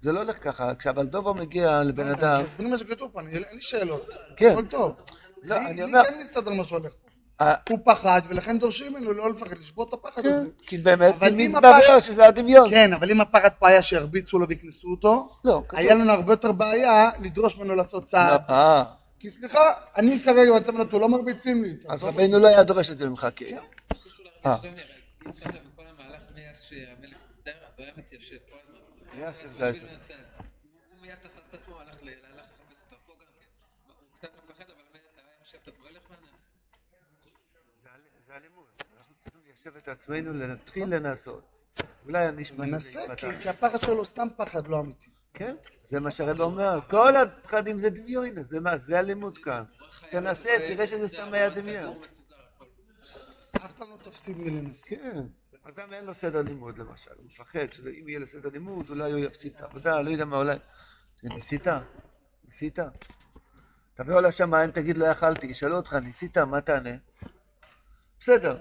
זה 0.00 0.12
לא 0.12 0.18
הולך 0.20 0.44
ככה, 0.44 0.74
כשהבלדובו 0.74 1.34
מגיע 1.34 1.82
לבן 1.82 2.08
אדם, 2.08 2.42
תסביר 2.44 2.68
מה 2.68 2.78
שכתוב 2.78 3.10
פה, 3.12 3.20
אני- 3.20 3.32
אין 3.32 3.44
לי 3.52 3.60
שאלות. 3.60 4.10
כן. 4.36 4.50
הכל 4.52 4.66
טוב. 4.66 4.96
לא, 5.42 5.56
לי- 5.58 5.66
אני 5.66 5.74
לי 5.76 5.82
אומר, 5.82 6.04
כן 6.04 6.18
מסתדר 6.20 6.50
מה 6.52 6.64
שהולך. 6.64 6.92
אה, 6.92 7.09
הוא 7.68 7.78
פחד, 7.84 8.20
ולכן 8.28 8.58
דורשים 8.58 8.92
ממנו 8.92 9.12
לא 9.12 9.30
לפחד, 9.30 9.58
לשבור 9.58 9.88
את 9.88 9.92
הפחד 9.92 10.26
הזה. 10.26 10.46
כן, 10.58 10.64
כי 10.66 10.78
באמת 10.78 11.14
אבל 11.14 11.40
אם 11.40 11.52
מתברר 11.52 11.74
הפחד- 11.74 11.98
שזה 11.98 12.26
הדמיון. 12.26 12.70
כן, 12.70 12.92
אבל 12.92 13.10
אם 13.10 13.20
הפחד 13.20 13.48
פה 13.58 13.68
היה 13.68 13.82
שירביצו 13.82 14.38
לו 14.38 14.48
ויקנסו 14.48 14.88
אותו, 14.90 15.28
לא. 15.44 15.62
היה 15.72 15.94
לנו 15.94 16.12
הרבה 16.12 16.32
יותר 16.32 16.52
בעיה 16.52 17.10
לדרוש 17.22 17.56
ממנו 17.56 17.74
לעשות 17.74 18.04
צעד. 18.04 18.40
לא, 18.48 18.54
אה, 18.54 18.84
כי 19.20 19.30
סליחה, 19.30 19.60
אני 19.96 20.20
כרגע 20.24 20.52
במצב 20.52 20.76
נתון, 20.76 21.00
לא 21.00 21.08
מרביצים 21.08 21.64
לי. 21.64 21.76
אז 21.88 22.04
רבינו 22.04 22.38
לא 22.38 22.48
היה 22.48 22.62
דורש 22.62 22.90
את 22.90 22.98
זה 22.98 23.08
ממך, 23.08 23.26
כן. 23.36 23.56
קשור 24.04 24.26
אה. 24.46 24.52
אז 24.52 24.64
הוא 24.64 24.70
מיד 31.02 31.14
תפס 31.14 31.42
את 31.48 31.54
עצמו, 31.54 31.80
הלך 31.80 31.94
לחפש 31.94 32.02
אותו 32.92 32.96
פה 33.06 33.12
גם 33.12 33.26
כן. 33.40 33.46
קצת 34.18 34.28
מפחד, 34.48 34.64
אבל 34.64 34.82
היה 34.92 35.02
יושב. 35.40 35.58
זה 38.30 38.36
הלימוד, 38.36 38.64
אנחנו 38.98 39.14
צריכים 39.18 39.40
ליישב 39.46 39.76
את 39.76 39.88
עצמנו, 39.88 40.32
להתחיל 40.32 40.94
לנסות. 40.94 41.62
אולי 42.04 42.44
שזה 42.44 42.58
מנסה. 42.58 43.00
כי 43.16 43.48
הפחד 43.48 43.80
שלו 43.80 44.04
סתם 44.04 44.28
פחד 44.36 44.68
לא 44.68 44.80
אמיתי. 44.80 45.10
כן, 45.34 45.56
זה 45.84 46.00
מה 46.00 46.10
שהרב 46.10 46.40
אומר, 46.40 46.80
כל 46.90 47.16
הפחדים 47.16 47.78
זה 47.78 47.90
דמיון, 47.90 48.42
זה 48.42 48.60
מה, 48.60 48.78
זה 48.78 48.98
הלימוד 48.98 49.38
כאן. 49.38 49.64
תנסה, 50.10 50.50
תראה 50.68 50.86
שזה 50.86 51.08
סתם 51.08 51.32
היה 51.32 51.50
דמיון. 51.50 52.02
אף 53.52 53.72
פעם 53.72 53.90
לא 53.90 53.96
תפסיד 54.02 54.38
מלנסות. 54.38 54.88
כן, 54.88 55.20
אדם 55.62 55.92
אין 55.92 56.04
לו 56.04 56.14
סדר 56.14 56.42
לימוד 56.42 56.78
למשל, 56.78 57.10
הוא 57.16 57.24
מפחד 57.26 57.72
שאם 57.72 58.08
יהיה 58.08 58.18
לו 58.18 58.26
סדר 58.26 58.48
לימוד 58.48 58.90
אולי 58.90 59.12
הוא 59.12 59.20
יפסיד 59.20 59.52
את 59.56 59.60
העבודה, 59.60 60.00
לא 60.00 60.10
יודע 60.10 60.24
מה, 60.24 60.36
אולי... 60.36 60.56
ניסית? 61.22 61.66
ניסית? 62.44 62.78
תבוא 63.94 64.20
לשמיים, 64.20 64.70
תגיד 64.70 64.96
לא 64.96 65.06
יכלתי, 65.06 65.46
ישאלו 65.46 65.76
אותך, 65.76 65.94
ניסית? 65.94 66.38
מה 66.38 66.60
תענה? 66.60 67.09
בסדר, 68.20 68.58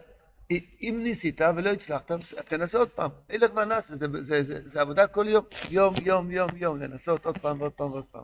אם 0.82 1.00
ניסית 1.04 1.42
ולא 1.56 1.70
הצלחת, 1.70 2.12
תנסה 2.48 2.78
עוד 2.78 2.90
פעם, 2.90 3.10
ילך 3.30 3.52
ונעשה, 3.56 3.96
זה, 3.96 4.06
זה, 4.22 4.44
זה, 4.44 4.62
זה 4.64 4.82
עבודה 4.82 5.08
כל 5.08 5.28
יום, 5.28 5.46
יום, 5.70 5.94
יום, 6.06 6.32
יום, 6.32 6.50
יום, 6.56 6.80
לנסות 6.80 7.26
עוד 7.26 7.38
פעם 7.38 7.62
ועוד 7.62 7.72
פעם 7.72 7.92
ועוד 7.92 8.06
פעם. 8.12 8.24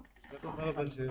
זה. 0.96 1.08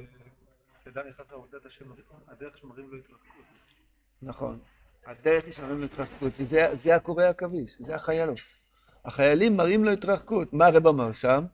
נכון. 4.22 4.58
הדרך 5.06 5.44
היא 5.44 5.52
שמראים 5.52 5.78
לו 5.78 5.84
התרחקות, 5.84 6.32
וזה 6.38 6.68
זה 6.72 6.96
הקורא 6.96 7.24
עכביש, 7.24 7.76
זה 7.80 7.94
החיילות. 7.94 8.38
החיילים 9.04 9.56
מראים 9.56 9.84
לו 9.84 9.90
התרחקות. 9.90 10.52
מה 10.52 10.66
הרב 10.66 10.86
אמר 10.86 11.12
שם? 11.12 11.44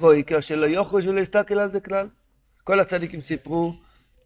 ואיקר 0.00 0.40
שלא 0.40 0.66
יוכלו 0.66 1.02
שלא 1.02 1.20
יסתכל 1.20 1.58
על 1.58 1.70
זה 1.70 1.80
כלל. 1.80 2.08
כל 2.64 2.80
הצדיקים 2.80 3.20
סיפרו 3.20 3.74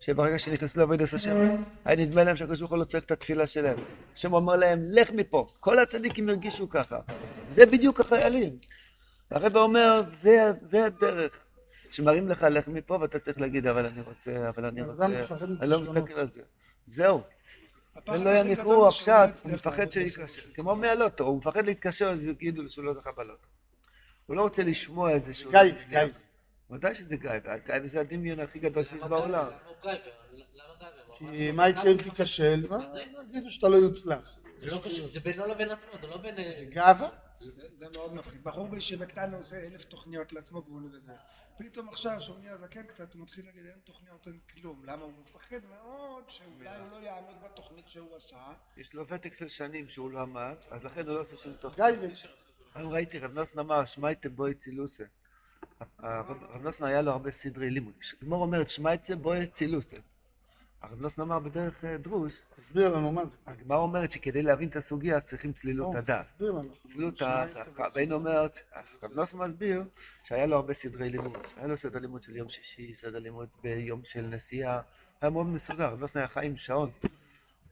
שברגע 0.05 0.39
שנכנסו 0.39 0.81
לעבודת 0.81 1.13
השם, 1.13 1.37
היה 1.85 1.97
נדמה 1.97 2.25
להם 2.25 2.37
שהקדוש 2.37 2.59
ברוך 2.61 2.71
הוא 2.71 2.79
לא 2.79 2.85
צריך 2.85 3.05
את 3.05 3.11
התפילה 3.11 3.47
שלהם. 3.47 3.77
השם 4.15 4.33
אומר 4.33 4.57
להם, 4.57 4.81
לך 4.91 5.11
מפה. 5.11 5.49
כל 5.61 5.79
הצדיקים 5.79 6.29
הרגישו 6.29 6.69
ככה. 6.69 6.99
זה 7.49 7.67
בדיוק 7.67 8.01
החיילים. 8.01 8.57
הרב 9.31 9.57
אומר, 9.57 10.03
זה, 10.03 10.53
זה 10.61 10.85
הדרך. 10.85 11.45
שמראים 11.91 12.29
לך 12.29 12.47
לך 12.51 12.69
מפה 12.69 12.99
ואתה 13.01 13.19
צריך 13.19 13.41
להגיד, 13.41 13.67
אבל 13.67 13.87
אני 13.87 14.01
רוצה, 14.01 14.49
אבל 14.49 14.65
אני 14.65 14.83
רוצה, 14.83 15.05
אני 15.05 15.71
לא. 15.71 15.81
מסתכל 15.81 16.15
על 16.15 16.29
זה. 16.29 16.43
זהו. 16.87 17.21
ולא 18.09 18.31
הכי 18.31 18.39
יניחו 18.39 18.89
עכשיו, 18.89 19.29
הוא 19.43 19.51
לא 19.51 19.57
מפחד 19.57 19.79
לעבוד 19.79 19.93
שיקשר. 19.93 20.43
כמו 20.55 20.77
מהלוטו, 20.77 21.25
הוא 21.25 21.39
מפחד 21.39 21.67
להתקשר, 21.67 22.11
אז 22.11 22.27
יגידו 22.27 22.69
שהוא 22.69 22.85
לא 22.85 22.95
זכה 22.95 23.11
בלוטו. 23.17 23.49
הוא 24.27 24.37
לא 24.37 24.43
רוצה 24.43 24.63
לשמוע 24.63 25.17
את 25.17 25.25
זה 25.25 25.35
שהוא 25.35 25.53
גיא, 25.53 25.61
לא. 25.61 25.71
גיא. 25.89 26.13
ודאי 26.75 26.95
שזה 26.95 27.17
גיא, 27.17 27.31
גיא 27.67 27.75
זה 27.87 28.01
הדמיון 28.01 28.41
הכי 28.41 28.59
גדול 28.59 28.85
שיש 28.85 29.01
בעולם. 29.03 29.47
כי 31.19 31.53
מה 31.53 31.69
יקרה 31.69 31.91
אם 31.93 32.03
תיכשל? 32.03 32.67
מה? 32.69 32.79
יגידו 33.31 33.51
שאתה 33.51 33.69
לא 33.69 33.77
יוצלח. 33.77 34.39
זה 34.57 34.67
לא 34.67 34.81
קשור, 34.85 35.07
זה 35.09 35.21
בינו 35.21 35.47
לבין 35.47 35.71
עצמו, 35.71 35.93
זה 36.01 36.07
לא 36.07 36.17
בין... 36.17 36.35
זה 36.59 36.65
גאווה? 36.65 37.09
זה- 37.77 37.87
מאוד 37.95 38.15
מפחיד. 38.15 38.45
בחור 38.45 38.81
שבקטנה 38.81 39.37
עושה 39.37 39.57
אלף 39.67 39.85
תוכניות 39.85 40.33
לעצמו 40.33 40.63
והוא 40.67 40.81
לא 40.81 40.89
יודע. 40.95 41.13
פתאום 41.59 41.89
עכשיו 41.89 42.21
שהוא 42.21 42.39
נהיה 42.39 42.57
זקן 42.57 42.83
קצת 42.83 43.15
הוא 43.15 43.23
מתחיל 43.23 43.45
להגיד 43.47 43.67
אין 43.67 43.79
תוכניות 43.85 44.27
אין 44.27 44.39
כלום. 44.55 44.83
למה 44.85 45.03
הוא 45.03 45.13
מפחד 45.23 45.57
מאוד 45.71 46.25
שאולי 46.29 46.79
הוא 46.79 46.91
לא 46.91 46.97
יעמוד 46.97 47.35
בתוכנית 47.45 47.89
שהוא 47.89 48.17
עשה. 48.17 48.37
יש 48.77 48.95
לו 48.95 49.07
ותק 49.09 49.35
של 49.35 49.49
שנים 49.49 49.89
שהוא 49.89 50.11
לא 50.11 50.21
עמד, 50.21 50.55
אז 50.71 50.85
לכן 50.85 51.07
הוא 51.07 51.15
לא 51.15 51.21
עושה 51.21 51.37
שום 51.37 51.53
תוכנית. 51.53 51.87
היום 52.75 52.93
ראיתי, 52.93 53.19
רב 53.19 53.33
נוסן 53.33 53.59
אמר, 53.59 53.85
שמייטה 53.85 54.29
בואי 54.29 54.55
צילוסה. 54.55 55.05
הרב 55.99 56.31
רב 56.31 56.63
נוסן 56.63 56.85
היה 56.85 57.03
לו 57.03 57.13
הרבה 57.13 57.31
סדרי 57.31 57.71
לימוד. 57.71 57.95
גמור 58.23 58.43
אומרת, 58.43 58.71
שמייטה 58.71 59.17
בואי 59.17 59.47
צילוסה. 59.47 59.97
הרב 60.83 61.01
נוסן 61.01 61.23
אמר 61.23 61.39
בדרך 61.39 61.85
אה, 61.85 61.97
דרוש, 61.99 62.33
תסביר 62.57 62.97
לנו 62.97 63.13
מה 63.13 63.25
זה. 63.25 63.37
הגמרא 63.47 63.79
אומרת 63.79 64.13
שכדי 64.13 64.43
להבין 64.43 64.69
את 64.69 64.77
הסוגיה 64.77 65.21
צריכים 65.21 65.53
צלילות 65.53 65.95
לא, 65.95 65.99
הדעת. 65.99 66.21
תסביר 66.25 66.53
לנו. 66.53 66.69
צלילות 66.87 67.17
שמע 67.17 67.43
הדעת. 67.43 67.51
עשר 67.51 67.71
רבינו 67.79 68.15
אומר, 68.15 68.47
אז 68.73 68.99
רב 69.03 69.13
נוסן 69.13 69.39
מסביר 69.39 69.85
שהיה 70.25 70.47
לו 70.47 70.57
הרבה 70.57 70.75
סדרי 70.75 71.11
לימוד. 71.11 71.39
היה 71.57 71.67
לו 71.67 71.77
סדר 71.77 71.99
לימוד 71.99 72.23
של 72.23 72.37
יום 72.37 72.49
שישי, 72.49 72.95
סדר 72.95 73.19
לימוד 73.19 73.49
ביום 73.63 74.01
של 74.05 74.23
נסיעה. 74.23 74.81
היה 75.21 75.31
מאוד 75.31 75.47
מסודר, 75.47 75.85
רב 75.85 76.01
נוסן 76.01 76.19
היה 76.19 76.29
חי 76.29 76.47
עם 76.47 76.57
שעון. 76.57 76.91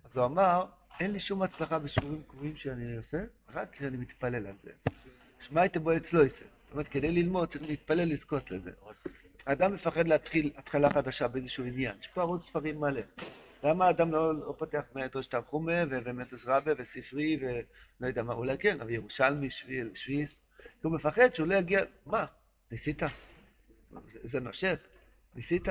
אז 0.05 0.17
הוא 0.17 0.25
אמר, 0.25 0.67
אין 1.01 1.11
לי 1.11 1.21
שום 1.21 1.43
הצלחה 1.43 1.79
בשיעורים 1.79 2.23
קבועים 2.29 2.57
שאני 2.57 2.97
עושה, 2.97 3.25
רק 3.55 3.73
כשאני 3.73 3.97
מתפלל 3.97 4.47
על 4.47 4.55
זה. 4.63 4.71
שמע 5.41 5.63
בו 5.83 5.97
אצלו 5.97 6.23
יעשה. 6.23 6.45
זאת 6.73 6.75
אומרת, 6.75 6.89
כדי 6.89 7.11
ללמוד 7.11 7.49
צריך 7.49 7.65
להתפלל 7.65 8.13
לזכות 8.13 8.51
לזה. 8.51 8.71
האדם 9.47 9.75
מפחד 9.75 10.09
להתחיל 10.09 10.51
התחלה 10.57 10.91
חדשה 10.91 11.29
באיזשהו 11.29 11.65
עניין. 11.65 11.97
יש 12.01 12.09
פה 12.15 12.21
ערוץ 12.21 12.47
ספרים 12.47 12.81
מלא. 12.81 13.01
למה 13.65 13.87
האדם 13.87 14.13
לא, 14.13 14.35
לא 14.35 14.55
פותח 14.59 14.83
מטרוש 14.95 15.27
תנחומה 15.27 15.73
ו- 15.91 15.99
ומטרוש 16.05 16.47
רבה 16.47 16.73
וספרי 16.79 17.39
ולא 17.41 18.09
יודע 18.09 18.23
מה, 18.23 18.33
אולי 18.33 18.59
כן, 18.59 18.81
אבל 18.81 18.91
ירושלמי, 18.91 19.51
שביל. 19.51 19.91
כי 19.95 20.25
הוא 20.83 20.93
מפחד 20.93 21.35
שהוא 21.35 21.49
לא 21.49 21.55
יגיע, 21.55 21.81
מה, 22.07 22.25
ניסית? 22.71 23.03
זה, 24.07 24.19
זה 24.23 24.41
נושך, 24.41 24.79
ניסית? 25.35 25.69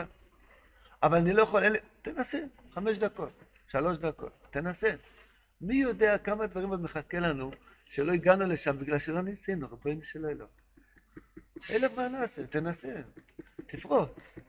אבל 1.03 1.17
אני 1.17 1.34
לא 1.34 1.41
יכול, 1.41 1.67
לי, 1.67 1.79
תנסה, 2.01 2.39
חמש 2.74 2.98
דקות, 2.98 3.43
שלוש 3.67 3.98
דקות, 3.98 4.48
תנסה. 4.51 4.93
מי 5.62 5.75
יודע 5.75 6.17
כמה 6.17 6.48
דברים 6.48 6.70
עוד 6.70 6.81
מחכה 6.81 7.20
לנו 7.20 7.51
שלא 7.86 8.13
הגענו 8.13 8.46
לשם 8.46 8.79
בגלל 8.79 9.00
שלא 9.00 9.22
ניסינו, 9.22 9.67
רבנו 9.72 10.01
של 10.01 10.25
אלוהים. 10.25 10.61
אלף 11.70 11.98
מה 11.98 12.08
נעשה? 12.08 12.48
תנסה, 12.48 12.94
תפרוץ. 13.68 14.39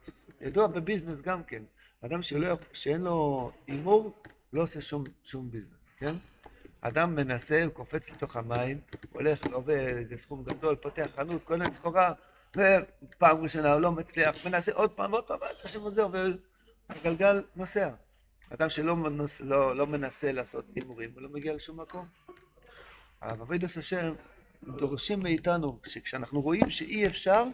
ידוע 0.41 0.67
בביזנס 0.67 1.21
גם 1.21 1.45
כן, 1.45 1.63
אדם 2.05 2.23
שלא, 2.23 2.57
שאין 2.73 3.01
לו 3.01 3.51
הימור, 3.67 4.23
לא 4.53 4.63
עושה 4.63 4.81
שום, 4.81 5.05
שום 5.25 5.51
ביזנס, 5.51 5.95
כן? 5.99 6.15
אדם 6.81 7.15
מנסה, 7.15 7.65
הוא 7.65 7.73
קופץ 7.73 8.11
לתוך 8.11 8.37
המים, 8.37 8.81
הולך, 9.13 9.47
לא 9.47 9.61
באיזה 9.61 10.17
סכום 10.17 10.45
גדול, 10.45 10.77
פותח 10.77 11.07
חנות, 11.15 11.45
קונה 11.45 11.71
סחורה, 11.71 12.13
ופעם 12.57 13.43
ראשונה 13.43 13.73
הוא 13.73 13.81
לא 13.81 13.93
מצליח, 13.93 14.47
מנסה 14.47 14.73
עוד 14.73 14.91
פעם 14.91 15.13
ועוד 15.13 15.25
פעם, 15.27 15.39
עד 15.43 15.59
שהשם 15.59 15.81
עוזר, 15.81 16.09
והגלגל 16.89 17.43
נוסע. 17.57 17.91
אדם 18.51 18.69
שלא 18.69 18.97
מנוס, 18.97 19.41
לא, 19.41 19.77
לא 19.77 19.87
מנסה 19.87 20.33
לעשות 20.33 20.65
הימורים, 20.75 21.11
הוא 21.15 21.23
לא 21.23 21.29
מגיע 21.29 21.55
לשום 21.55 21.81
מקום. 21.81 22.07
הרב 23.21 23.41
אבידוס 23.41 23.79
השם 23.79 24.15
דורשים 24.67 25.21
מאיתנו 25.21 25.81
שכשאנחנו 25.87 26.41
רואים 26.41 26.71
שאי 26.71 27.07
אפשר, 27.07 27.45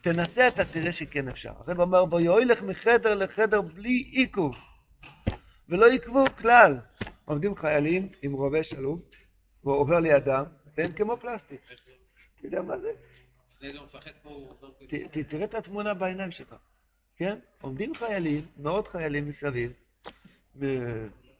תנסה 0.00 0.48
אתה 0.48 0.64
תראה 0.64 0.92
שכן 0.92 1.28
אפשר. 1.28 1.52
הרב 1.66 1.80
אומר 1.80 2.04
בו, 2.04 2.20
ילך 2.20 2.62
מחדר 2.62 3.14
לחדר 3.14 3.60
בלי 3.60 3.90
עיכוב, 4.12 4.56
ולא 5.68 5.86
עיכבו 5.86 6.24
כלל. 6.38 6.78
עומדים 7.24 7.56
חיילים 7.56 8.08
עם 8.22 8.32
רובה 8.32 8.62
שלום, 8.62 9.00
והוא 9.64 9.76
עובר 9.76 10.00
לידם, 10.00 10.44
והם 10.76 10.92
כמו 10.92 11.16
פלסטיק. 11.16 11.60
אתה 12.38 12.46
יודע 12.46 12.62
מה 12.62 12.78
זה? 12.78 12.92
תראה 15.28 15.44
את 15.44 15.54
התמונה 15.54 15.94
בעיניים 15.94 16.30
שלך, 16.30 16.54
כן? 17.16 17.38
עומדים 17.60 17.94
חיילים, 17.94 18.40
מאות 18.56 18.88
חיילים 18.88 19.28
מסביב, 19.28 19.72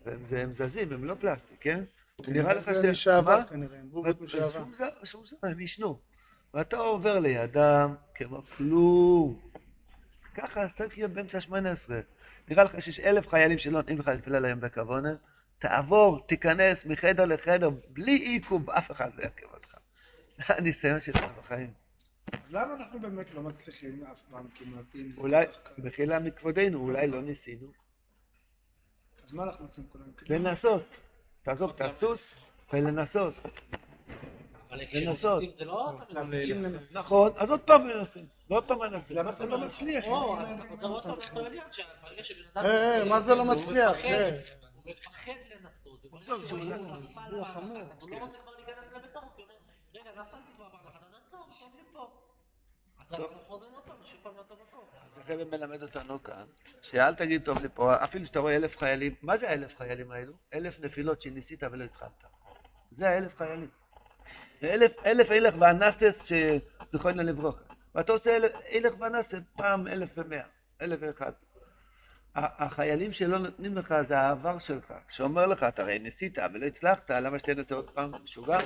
והם 0.05 0.53
זזים, 0.53 0.93
הם 0.93 1.05
לא 1.05 1.15
פלסטיק, 1.15 1.57
כן? 1.61 1.85
נראה 2.29 2.55
לך 2.55 2.71
בובות 3.85 4.21
לשעבר. 4.21 4.65
שום 5.05 5.25
זר, 5.27 5.37
הם 5.43 5.61
ישנו. 5.61 5.99
ואתה 6.55 6.77
עובר 6.77 7.19
לידם 7.19 7.95
כמו 8.15 8.43
כלום. 8.43 9.41
ככה, 10.35 10.69
צריך 10.69 10.99
להיות 10.99 11.13
באמצע 11.13 11.41
שמונה 11.41 11.73
עשרה. 11.73 12.01
נראה 12.49 12.65
לך 12.65 12.83
שיש 12.83 13.01
אלף 13.01 13.29
חיילים 13.29 13.59
שלא 13.59 13.73
נותנים 13.73 13.99
לך 13.99 14.09
להתפלל 14.09 14.45
היום 14.45 14.61
בכוונה, 14.61 15.15
תעבור, 15.59 16.27
תיכנס 16.27 16.87
מחדר 16.87 17.25
לחדר, 17.25 17.71
בלי 17.89 18.17
עיכוב, 18.17 18.71
אף 18.71 18.91
אחד 18.91 19.11
לא 19.15 19.23
יעכב 19.23 19.47
אותך. 19.55 19.75
זה 20.37 20.55
הניסיון 20.57 21.01
שלך 21.01 21.25
בחיים. 21.39 21.73
למה 22.51 22.75
אנחנו 22.75 23.01
באמת 23.01 23.35
לא 23.35 23.43
מצליחים 23.43 24.05
אף 24.13 24.19
פעם 24.31 24.47
כמעט 24.55 24.85
אולי? 25.17 25.47
בחילה 25.79 26.19
מכבודנו, 26.19 26.79
אולי 26.79 27.07
לא 27.07 27.23
ניסינו. 27.23 27.73
אז 29.27 29.33
מה 29.33 29.43
אנחנו 29.43 29.65
עושים 29.65 29.85
כולם? 29.93 30.05
כאילו, 30.17 30.39
לנסות. 30.39 31.06
תעזוב 31.47 31.71
את 31.71 31.81
הסוס 31.81 32.35
ולנסות. 32.73 33.35
לנסות. 34.93 35.43
לא. 35.61 35.93
נכון, 36.95 37.33
אז 37.37 37.51
עוד 37.51 37.61
פעם 37.61 37.87
מנסה. 37.87 38.21
ועוד 38.51 38.65
פעם 38.65 38.79
מנסה. 38.79 39.15
למה 39.15 39.31
אתה 39.31 39.45
לא 39.45 39.59
מצליח? 39.59 40.05
אדם... 40.05 40.15
אה, 42.57 42.99
אה, 42.99 43.05
מה 43.05 43.21
זה 43.21 43.35
לא 43.35 43.43
הוא 43.43 43.49
מצליח? 43.53 43.91
מפחד, 43.97 44.05
אה. 44.09 44.31
הוא 44.75 44.93
מפחד 44.93 45.33
לנסות. 45.55 46.05
וברגע 46.05 46.25
זה 46.25 46.49
שהוא 46.49 46.59
דיבור- 46.59 46.77
נפל 46.77 47.21
דיבור 47.25 47.45
פעם 47.45 47.55
חמור. 47.55 47.79
אחת, 47.83 47.93
אז 47.93 48.03
הוא 48.03 48.11
לא 48.11 48.17
רוצה 48.17 48.39
כבר 48.39 48.53
להיכנס 48.57 48.93
לביתו, 48.97 49.19
הוא 49.21 49.29
אומר, 49.39 49.55
רגע, 49.95 50.11
נפלתי 50.11 50.51
כבר 50.57 50.69
פעם 50.71 50.81
אחת, 50.89 51.03
אז 51.03 51.15
עצור, 51.27 51.41
עכשיו 51.51 51.69
לי 51.77 51.83
פה. 51.93 52.11
אז 53.11 53.21
הרב 55.29 55.51
מלמד 55.51 55.83
אותנו 55.83 56.23
כאן, 56.23 56.45
שאל 56.83 57.15
תגיד 57.15 57.45
טוב 57.45 57.63
לי 57.63 57.69
פה, 57.75 58.05
אפילו 58.05 58.27
שאתה 58.27 58.39
רואה 58.39 58.57
אלף 58.57 58.79
חיילים, 58.79 59.15
מה 59.23 59.37
זה 59.37 59.49
האלף 59.49 59.77
חיילים 59.77 60.11
האלו? 60.11 60.33
אלף 60.55 60.81
נפילות 60.81 61.23
שניסית 61.23 61.63
ולא 61.63 61.85
התחלת. 61.85 62.25
זה 62.91 63.09
האלף 63.09 63.37
חיילים. 63.37 63.69
אלף, 64.63 64.93
אלף 65.07 65.31
אילך 65.31 65.55
ואנסס 65.59 66.25
שזכרנו 66.25 67.23
לברוך. 67.23 67.57
ואתה 67.95 68.13
עושה 68.13 68.39
אילך 68.69 68.95
ואנסס 68.99 69.41
פעם 69.57 69.89
אלף 69.89 70.11
ומאה, 70.17 70.45
אלף 70.83 70.99
ואחד. 71.03 71.33
החיילים 72.35 73.13
שלא 73.13 73.39
נותנים 73.39 73.77
לך 73.77 73.95
זה 74.09 74.19
העבר 74.19 74.59
שלך, 74.59 74.93
שאומר 75.09 75.47
לך, 75.47 75.63
אתה 75.63 75.83
הרי 75.83 75.99
ניסית 75.99 76.39
ולא 76.55 76.67
הצלחת, 76.67 77.11
למה 77.11 77.39
שתנסה 77.39 77.75
עוד 77.75 77.91
פעם 77.91 78.13
משוגע? 78.25 78.59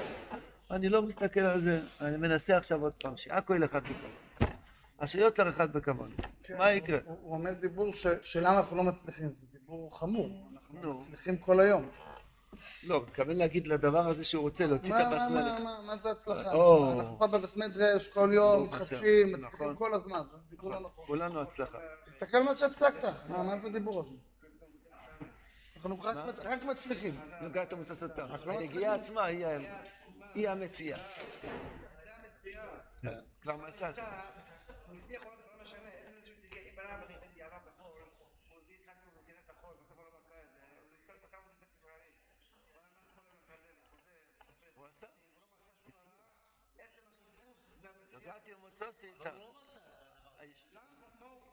אני 0.70 0.88
לא 0.88 1.02
מסתכל 1.02 1.40
על 1.40 1.60
זה, 1.60 1.80
אני 2.00 2.16
מנסה 2.16 2.56
עכשיו 2.56 2.82
עוד 2.82 2.92
פעם, 2.92 3.16
שעכו 3.16 3.54
ילך 3.54 3.74
אחד 3.74 3.86
בכמון. 5.00 5.08
אשר 5.08 5.18
יוצר 5.18 5.48
אחד 5.48 5.72
בכמון. 5.72 6.10
כן, 6.42 6.58
מה 6.58 6.72
יקרה? 6.72 6.98
הוא 7.04 7.32
אומר 7.34 7.52
דיבור 7.52 7.92
שלמה 8.22 8.56
אנחנו 8.58 8.76
לא 8.76 8.82
מצליחים, 8.82 9.28
זה 9.34 9.46
דיבור 9.52 9.98
חמור. 9.98 10.28
אנחנו 10.54 10.80
נו. 10.82 10.94
מצליחים 10.98 11.36
כל 11.36 11.60
היום. 11.60 11.88
לא, 12.86 12.94
הוא 12.94 13.02
מתכוון 13.06 13.36
להגיד 13.36 13.66
לדבר 13.66 14.08
הזה 14.08 14.24
שהוא 14.24 14.42
רוצה 14.42 14.66
להוציא 14.66 14.90
את 14.94 15.00
מה- 15.00 15.10
מה- 15.10 15.16
הבסמלך. 15.24 15.44
מה- 15.44 15.60
מה- 15.64 15.80
מה 15.86 15.96
זה 15.96 16.10
הצלחה? 16.10 16.52
או. 16.52 16.92
אנחנו 17.00 17.18
פה 17.18 17.26
בבסמדרש 17.26 18.08
כל 18.08 18.30
יום. 18.34 18.64
מתחדשים, 18.64 19.28
נכון. 19.30 19.44
מצליחים 19.46 19.74
כל 19.76 19.94
הזמן, 19.94 20.20
זה 20.30 20.50
דיבור 20.50 20.70
לא 20.70 20.80
נכון. 20.80 21.04
כולנו 21.06 21.40
הצלחה. 21.40 21.78
תסתכל 22.06 22.42
מה 22.42 22.56
שהצלחת, 22.56 23.04
מה 23.28 23.56
זה 23.56 23.66
הדיבור 23.68 24.00
הזה? 24.00 24.14
אנחנו 25.76 26.00
רק 26.44 26.62
מצליחים. 26.64 27.20
נוגעת 27.42 27.72
המססותה. 27.72 28.24
רק 28.24 28.46
לא 28.46 28.58
היגיעה 28.58 28.94
עצמה 28.94 29.24
היא 29.24 29.46
ה- 29.46 29.58
היא 30.34 30.48
המציאה. 30.48 30.98
כבר 33.42 33.56
מצאת. 33.56 33.94
הוא 44.74 44.86
עשה. 44.86 45.06
נוגעתי 48.12 48.54
ומוצאתי 48.54 49.06
איתה. 49.06 49.30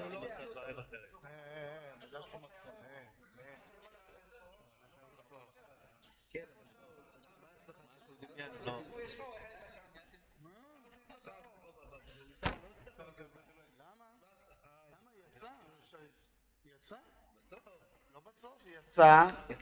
לא, 2.11 2.19
לו 2.19 2.47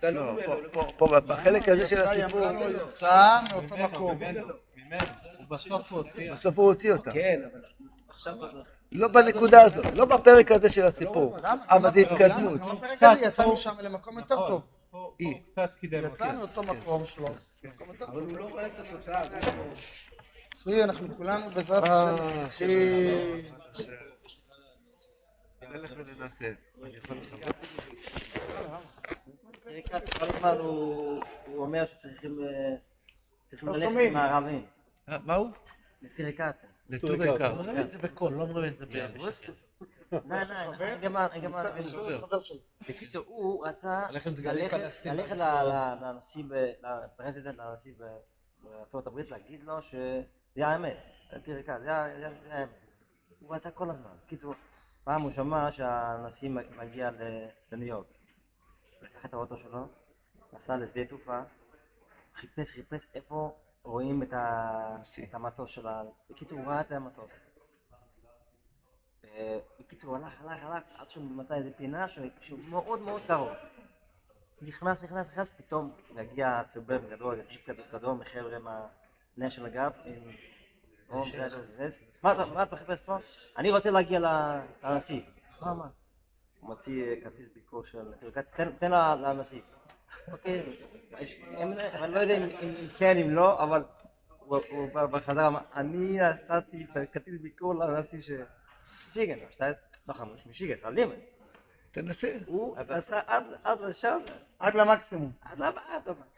ממנו, 0.03 0.37
פה- 0.97 1.19
בחלק 1.19 1.69
הזה 1.69 1.87
של 1.87 1.95
יצא, 1.95 2.09
הסיפור, 2.09 2.41
יצא 2.89 3.39
מאותו 3.51 3.77
מקום. 3.77 4.19
בסוף 5.49 5.91
הוא 6.59 6.67
הוציא. 6.67 6.93
אותה. 6.93 7.11
כן. 7.11 7.41
לא 8.91 9.07
בנקודה 9.07 9.61
הזאת, 9.61 9.85
לא 9.95 10.05
בפרק 10.05 10.51
הזה 10.51 10.69
של 10.69 10.85
הסיפור, 10.85 11.37
אבל 11.69 11.91
זה 11.93 11.99
התקדמות. 11.99 12.59
גם 12.59 12.75
בפרק 12.75 13.03
הזה 13.03 13.25
יצאנו 13.25 13.57
שם 13.57 13.75
למקום 13.79 14.19
יותר 14.19 14.47
טוב. 14.47 14.61
פה 14.95 15.15
קצת 15.45 15.71
קידם 15.79 16.03
אותי. 16.03 16.13
יצא 16.13 16.35
מאותו 16.35 16.63
מקום 16.63 17.05
שלו. 17.05 17.25
מקום 17.63 17.87
יותר 17.87 18.05
אבל 18.05 18.19
טוב. 18.19 18.29
הוא 18.29 18.37
לא 18.37 18.49
רואה 18.49 18.67
את 18.67 18.79
התוצאה. 18.79 19.21
אחי, 20.61 20.83
אנחנו 20.83 21.15
כולנו 21.17 21.49
בעזרת 21.49 21.83
אה, 21.83 22.43
השם. 22.43 22.67
נלך 25.61 25.93
וננסה. 25.97 26.51
תראי, 29.63 29.81
כל 30.19 30.25
הזמן 30.25 30.57
הוא 30.57 31.21
אומר 31.55 31.85
שצריכים 31.85 32.39
אה, 32.43 32.75
לא 33.61 33.77
ללכת. 33.77 34.09
עם 34.09 34.17
הערבים. 34.17 34.65
מה 35.07 35.35
הוא? 35.35 35.49
לפי 36.01 36.23
ריקת. 36.23 36.74
לטורי 36.89 37.37
קר. 37.37 37.51
אומרים 37.51 37.81
את 37.81 37.89
זה 37.89 37.97
בקול, 37.99 38.33
לא 38.33 38.41
אומרים 38.41 38.73
את 38.73 38.77
זה 38.77 38.85
בשקט. 38.85 39.53
בקיצור, 42.89 43.23
הוא 43.27 43.67
רצה 43.67 44.07
ללכת 45.05 45.37
לנשיא, 46.01 46.43
לפרזידנט, 46.83 47.57
לנשיא 47.57 47.93
בארצות 48.63 49.07
הברית, 49.07 49.31
להגיד 49.31 49.63
לו 49.63 49.81
שזה 49.81 50.23
האמת. 50.67 50.97
תראה 51.43 51.63
כאן, 51.63 51.81
זה 51.83 51.91
האמת. 51.93 52.69
הוא 53.39 53.55
רצה 53.55 53.71
כל 53.71 53.89
הזמן. 53.89 54.09
בקיצור, 54.25 54.53
פעם 55.03 55.21
הוא 55.21 55.31
שמע 55.31 55.71
שהנשיא 55.71 56.49
מגיע 56.49 57.11
ל- 57.11 57.45
לניו 57.71 57.87
יורק. 57.87 58.07
לקח 59.01 59.25
את 59.25 59.33
האוטו 59.33 59.57
שלו, 59.57 59.87
נסע 60.53 60.77
לשדה 60.77 61.05
תעופה, 61.05 61.41
חיפש, 62.35 62.71
חיפש 62.71 63.07
איפה 63.13 63.55
רואים 63.85 64.23
את 64.23 64.33
ה-. 64.33 64.95
את 65.23 65.33
המטוס 65.35 65.69
של 65.69 65.87
ה... 65.87 66.03
בקיצור, 66.29 66.59
הוא 66.59 66.67
ראה 66.67 66.81
את 66.81 66.91
המטוס. 66.91 67.31
אה, 69.25 69.57
בקיצור, 69.79 70.15
הוא 70.17 70.25
הלך, 70.25 70.41
הלך, 70.41 70.63
הלך, 70.63 70.83
עד 70.95 71.09
שהוא 71.09 71.23
מצא 71.23 71.55
איזה 71.55 71.69
פינה 71.77 72.07
שהוא 72.07 72.59
מאוד 72.69 72.99
מאוד 72.99 73.21
קרוב. 73.27 73.49
נכנס, 74.61 75.03
נכנס, 75.03 75.29
נכנס, 75.31 75.49
פתאום 75.49 75.91
מגיע 76.11 76.61
סובב 76.67 77.01
גדול, 77.11 77.41
ג'יפ. 77.41 77.69
רום, 81.09 81.23
זה, 81.31 81.49
זה, 81.49 81.89
זה. 81.89 82.03
מה 82.23 82.31
אתה- 82.31 82.41
מחפש 82.75 83.01
פה? 83.01 83.17
אני 83.57 83.71
רוצה 83.71 83.91
להגיע 83.91 84.19
לנשיא. 84.83 85.21
מה, 85.61 85.73
מה? 85.73 85.87
הוא 86.59 86.69
מוציא 86.69 87.03
אה, 87.05 87.21
כרטיס 87.23 87.53
ביקור 87.53 87.83
של... 87.83 88.13
תן- 88.79 88.91
לנשיא. 89.15 89.61
אוקיי, 90.31 90.63
אני 92.01 92.13
לא 92.13 92.19
יודע 92.19 92.37
אם 92.37 92.49
כן, 92.97 93.17
אם 93.17 93.35
לא, 93.35 93.63
אבל 93.63 93.83
בחזרה 95.11 95.47
אמר, 95.47 95.59
אני 95.75 96.17
נתתי 96.19 96.85
את 96.91 96.97
הכרטיס 96.97 97.41
ביקור 97.41 97.73
לנשיא 97.75 98.21
ש... 98.21 98.31
שיגן, 99.13 99.35
לא 100.07 100.13
חמוש, 100.13 100.45
משיגן, 100.47 100.75
סלימן. 100.75 101.15
תנסה. 101.91 102.37
הוא 102.45 102.77
עשה 102.89 103.19
עד 103.27 103.43
עד 103.63 103.81
לשם, 103.81 104.17
עד 104.59 104.75
למקסימום. 104.75 105.31
עד 105.41 105.59
למ- 105.59 105.77
עד 105.89 106.01
למקסימום. 106.07 106.35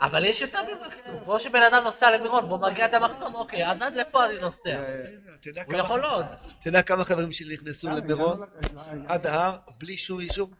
אבל 0.00 0.24
יש 0.24 0.42
יותר 0.42 0.58
ממקסימום. 0.74 1.24
כמו 1.24 1.40
שבן 1.40 1.62
אדם 1.72 1.84
נוסע 1.84 2.10
למירון 2.18 2.44
והוא 2.44 2.60
מגיע 2.62 2.84
עד 2.84 2.94
המחסום, 2.94 3.34
אוקיי, 3.34 3.66
אז 3.70 3.82
עד 3.82 3.94
לפה 3.96 4.26
אני 4.26 4.40
נוסע. 4.40 4.84
יודע 5.46 5.62
הוא 5.66 5.74
יכול 5.76 6.04
עוד. 6.04 6.24
אתה 6.58 6.68
יודע 6.68 6.82
כמה 6.82 7.04
חברים 7.04 7.32
שלי 7.32 7.54
נכנסו 7.54 7.88
אה, 7.88 7.94
למירון 7.94 8.40
עד 9.08 9.26
ההר 9.26 9.58
בלי 9.78 9.96
שום 9.98 10.20
אישור? 10.20 10.50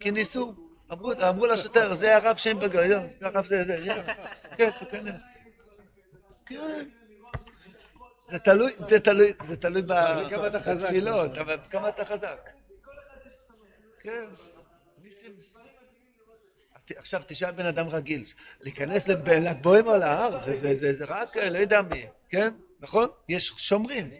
כי 0.00 0.10
ניסו. 0.10 0.54
אמרו 0.92 1.12
אמרו 1.28 1.46
לשוטר, 1.46 1.94
זה 1.94 2.16
הרב 2.16 2.36
שם 2.36 2.58
בגריון, 2.58 3.06
זה 3.20 3.26
הרב 3.26 3.46
זה, 3.46 3.76
זה. 3.76 4.02
כן, 4.56 4.70
תיכנס. 4.78 5.22
כן. 6.46 6.88
זה 8.30 8.38
תלוי, 8.38 8.72
זה 8.88 9.00
תלוי, 9.00 9.32
זה 9.48 9.56
תלוי 9.56 9.82
ב- 9.82 9.86
תלוי 10.06 10.30
כמה 10.30 10.46
אתה 10.46 10.60
חזק. 10.60 10.84
בתפילות, 10.86 11.38
אבל 11.38 11.56
כמה 11.70 11.88
אתה 11.88 12.04
חזק. 12.04 12.48
כן, 14.00 14.24
ניסים. 15.02 15.32
עכשיו 16.96 17.22
תשאל 17.26 17.50
בן 17.50 17.66
אדם 17.66 17.88
רגיל, 17.88 18.24
להיכנס 18.60 19.08
לל"ג 19.08 19.62
בוהמה 19.62 19.96
להר, 19.96 20.44
זה- 20.44 20.56
זה- 20.56 20.74
זה 20.76 20.92
זה 20.92 21.04
רק 21.04 21.36
לא 21.36 21.58
יודע 21.58 21.82
מי, 21.82 22.06
כן? 22.28 22.54
נכון? 22.80 23.08
יש 23.28 23.52
שומרים. 23.56 24.10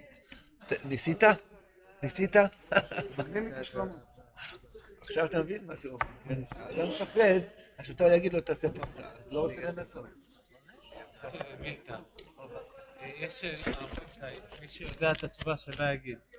ניסית? 0.85 1.23
ניסית? 2.03 2.37
עכשיו 5.07 5.25
אתה 5.25 5.43
מבין 5.43 5.67
מה 5.67 5.77
שהוא 5.77 5.99
אומר. 6.27 6.41
אדם 6.53 6.89
מפחד, 6.89 7.41
השוטר 7.79 8.13
יגיד 8.13 8.33
לו 8.33 8.41
תעשה 8.41 8.69
פרסה, 8.71 9.03
אז 9.03 9.33
לא 9.33 9.41
רוצה 9.41 9.61
לנסות. 9.63 10.07
מילתא. 11.61 11.97
יש 13.03 13.41
שאלה, 13.41 13.79
רבותיי, 13.79 14.37
מי 14.61 14.69
שיודע 14.69 15.13
את 15.13 15.25
התשובה 15.25 15.57
שלא 15.57 15.85
יגיד. 15.85 16.19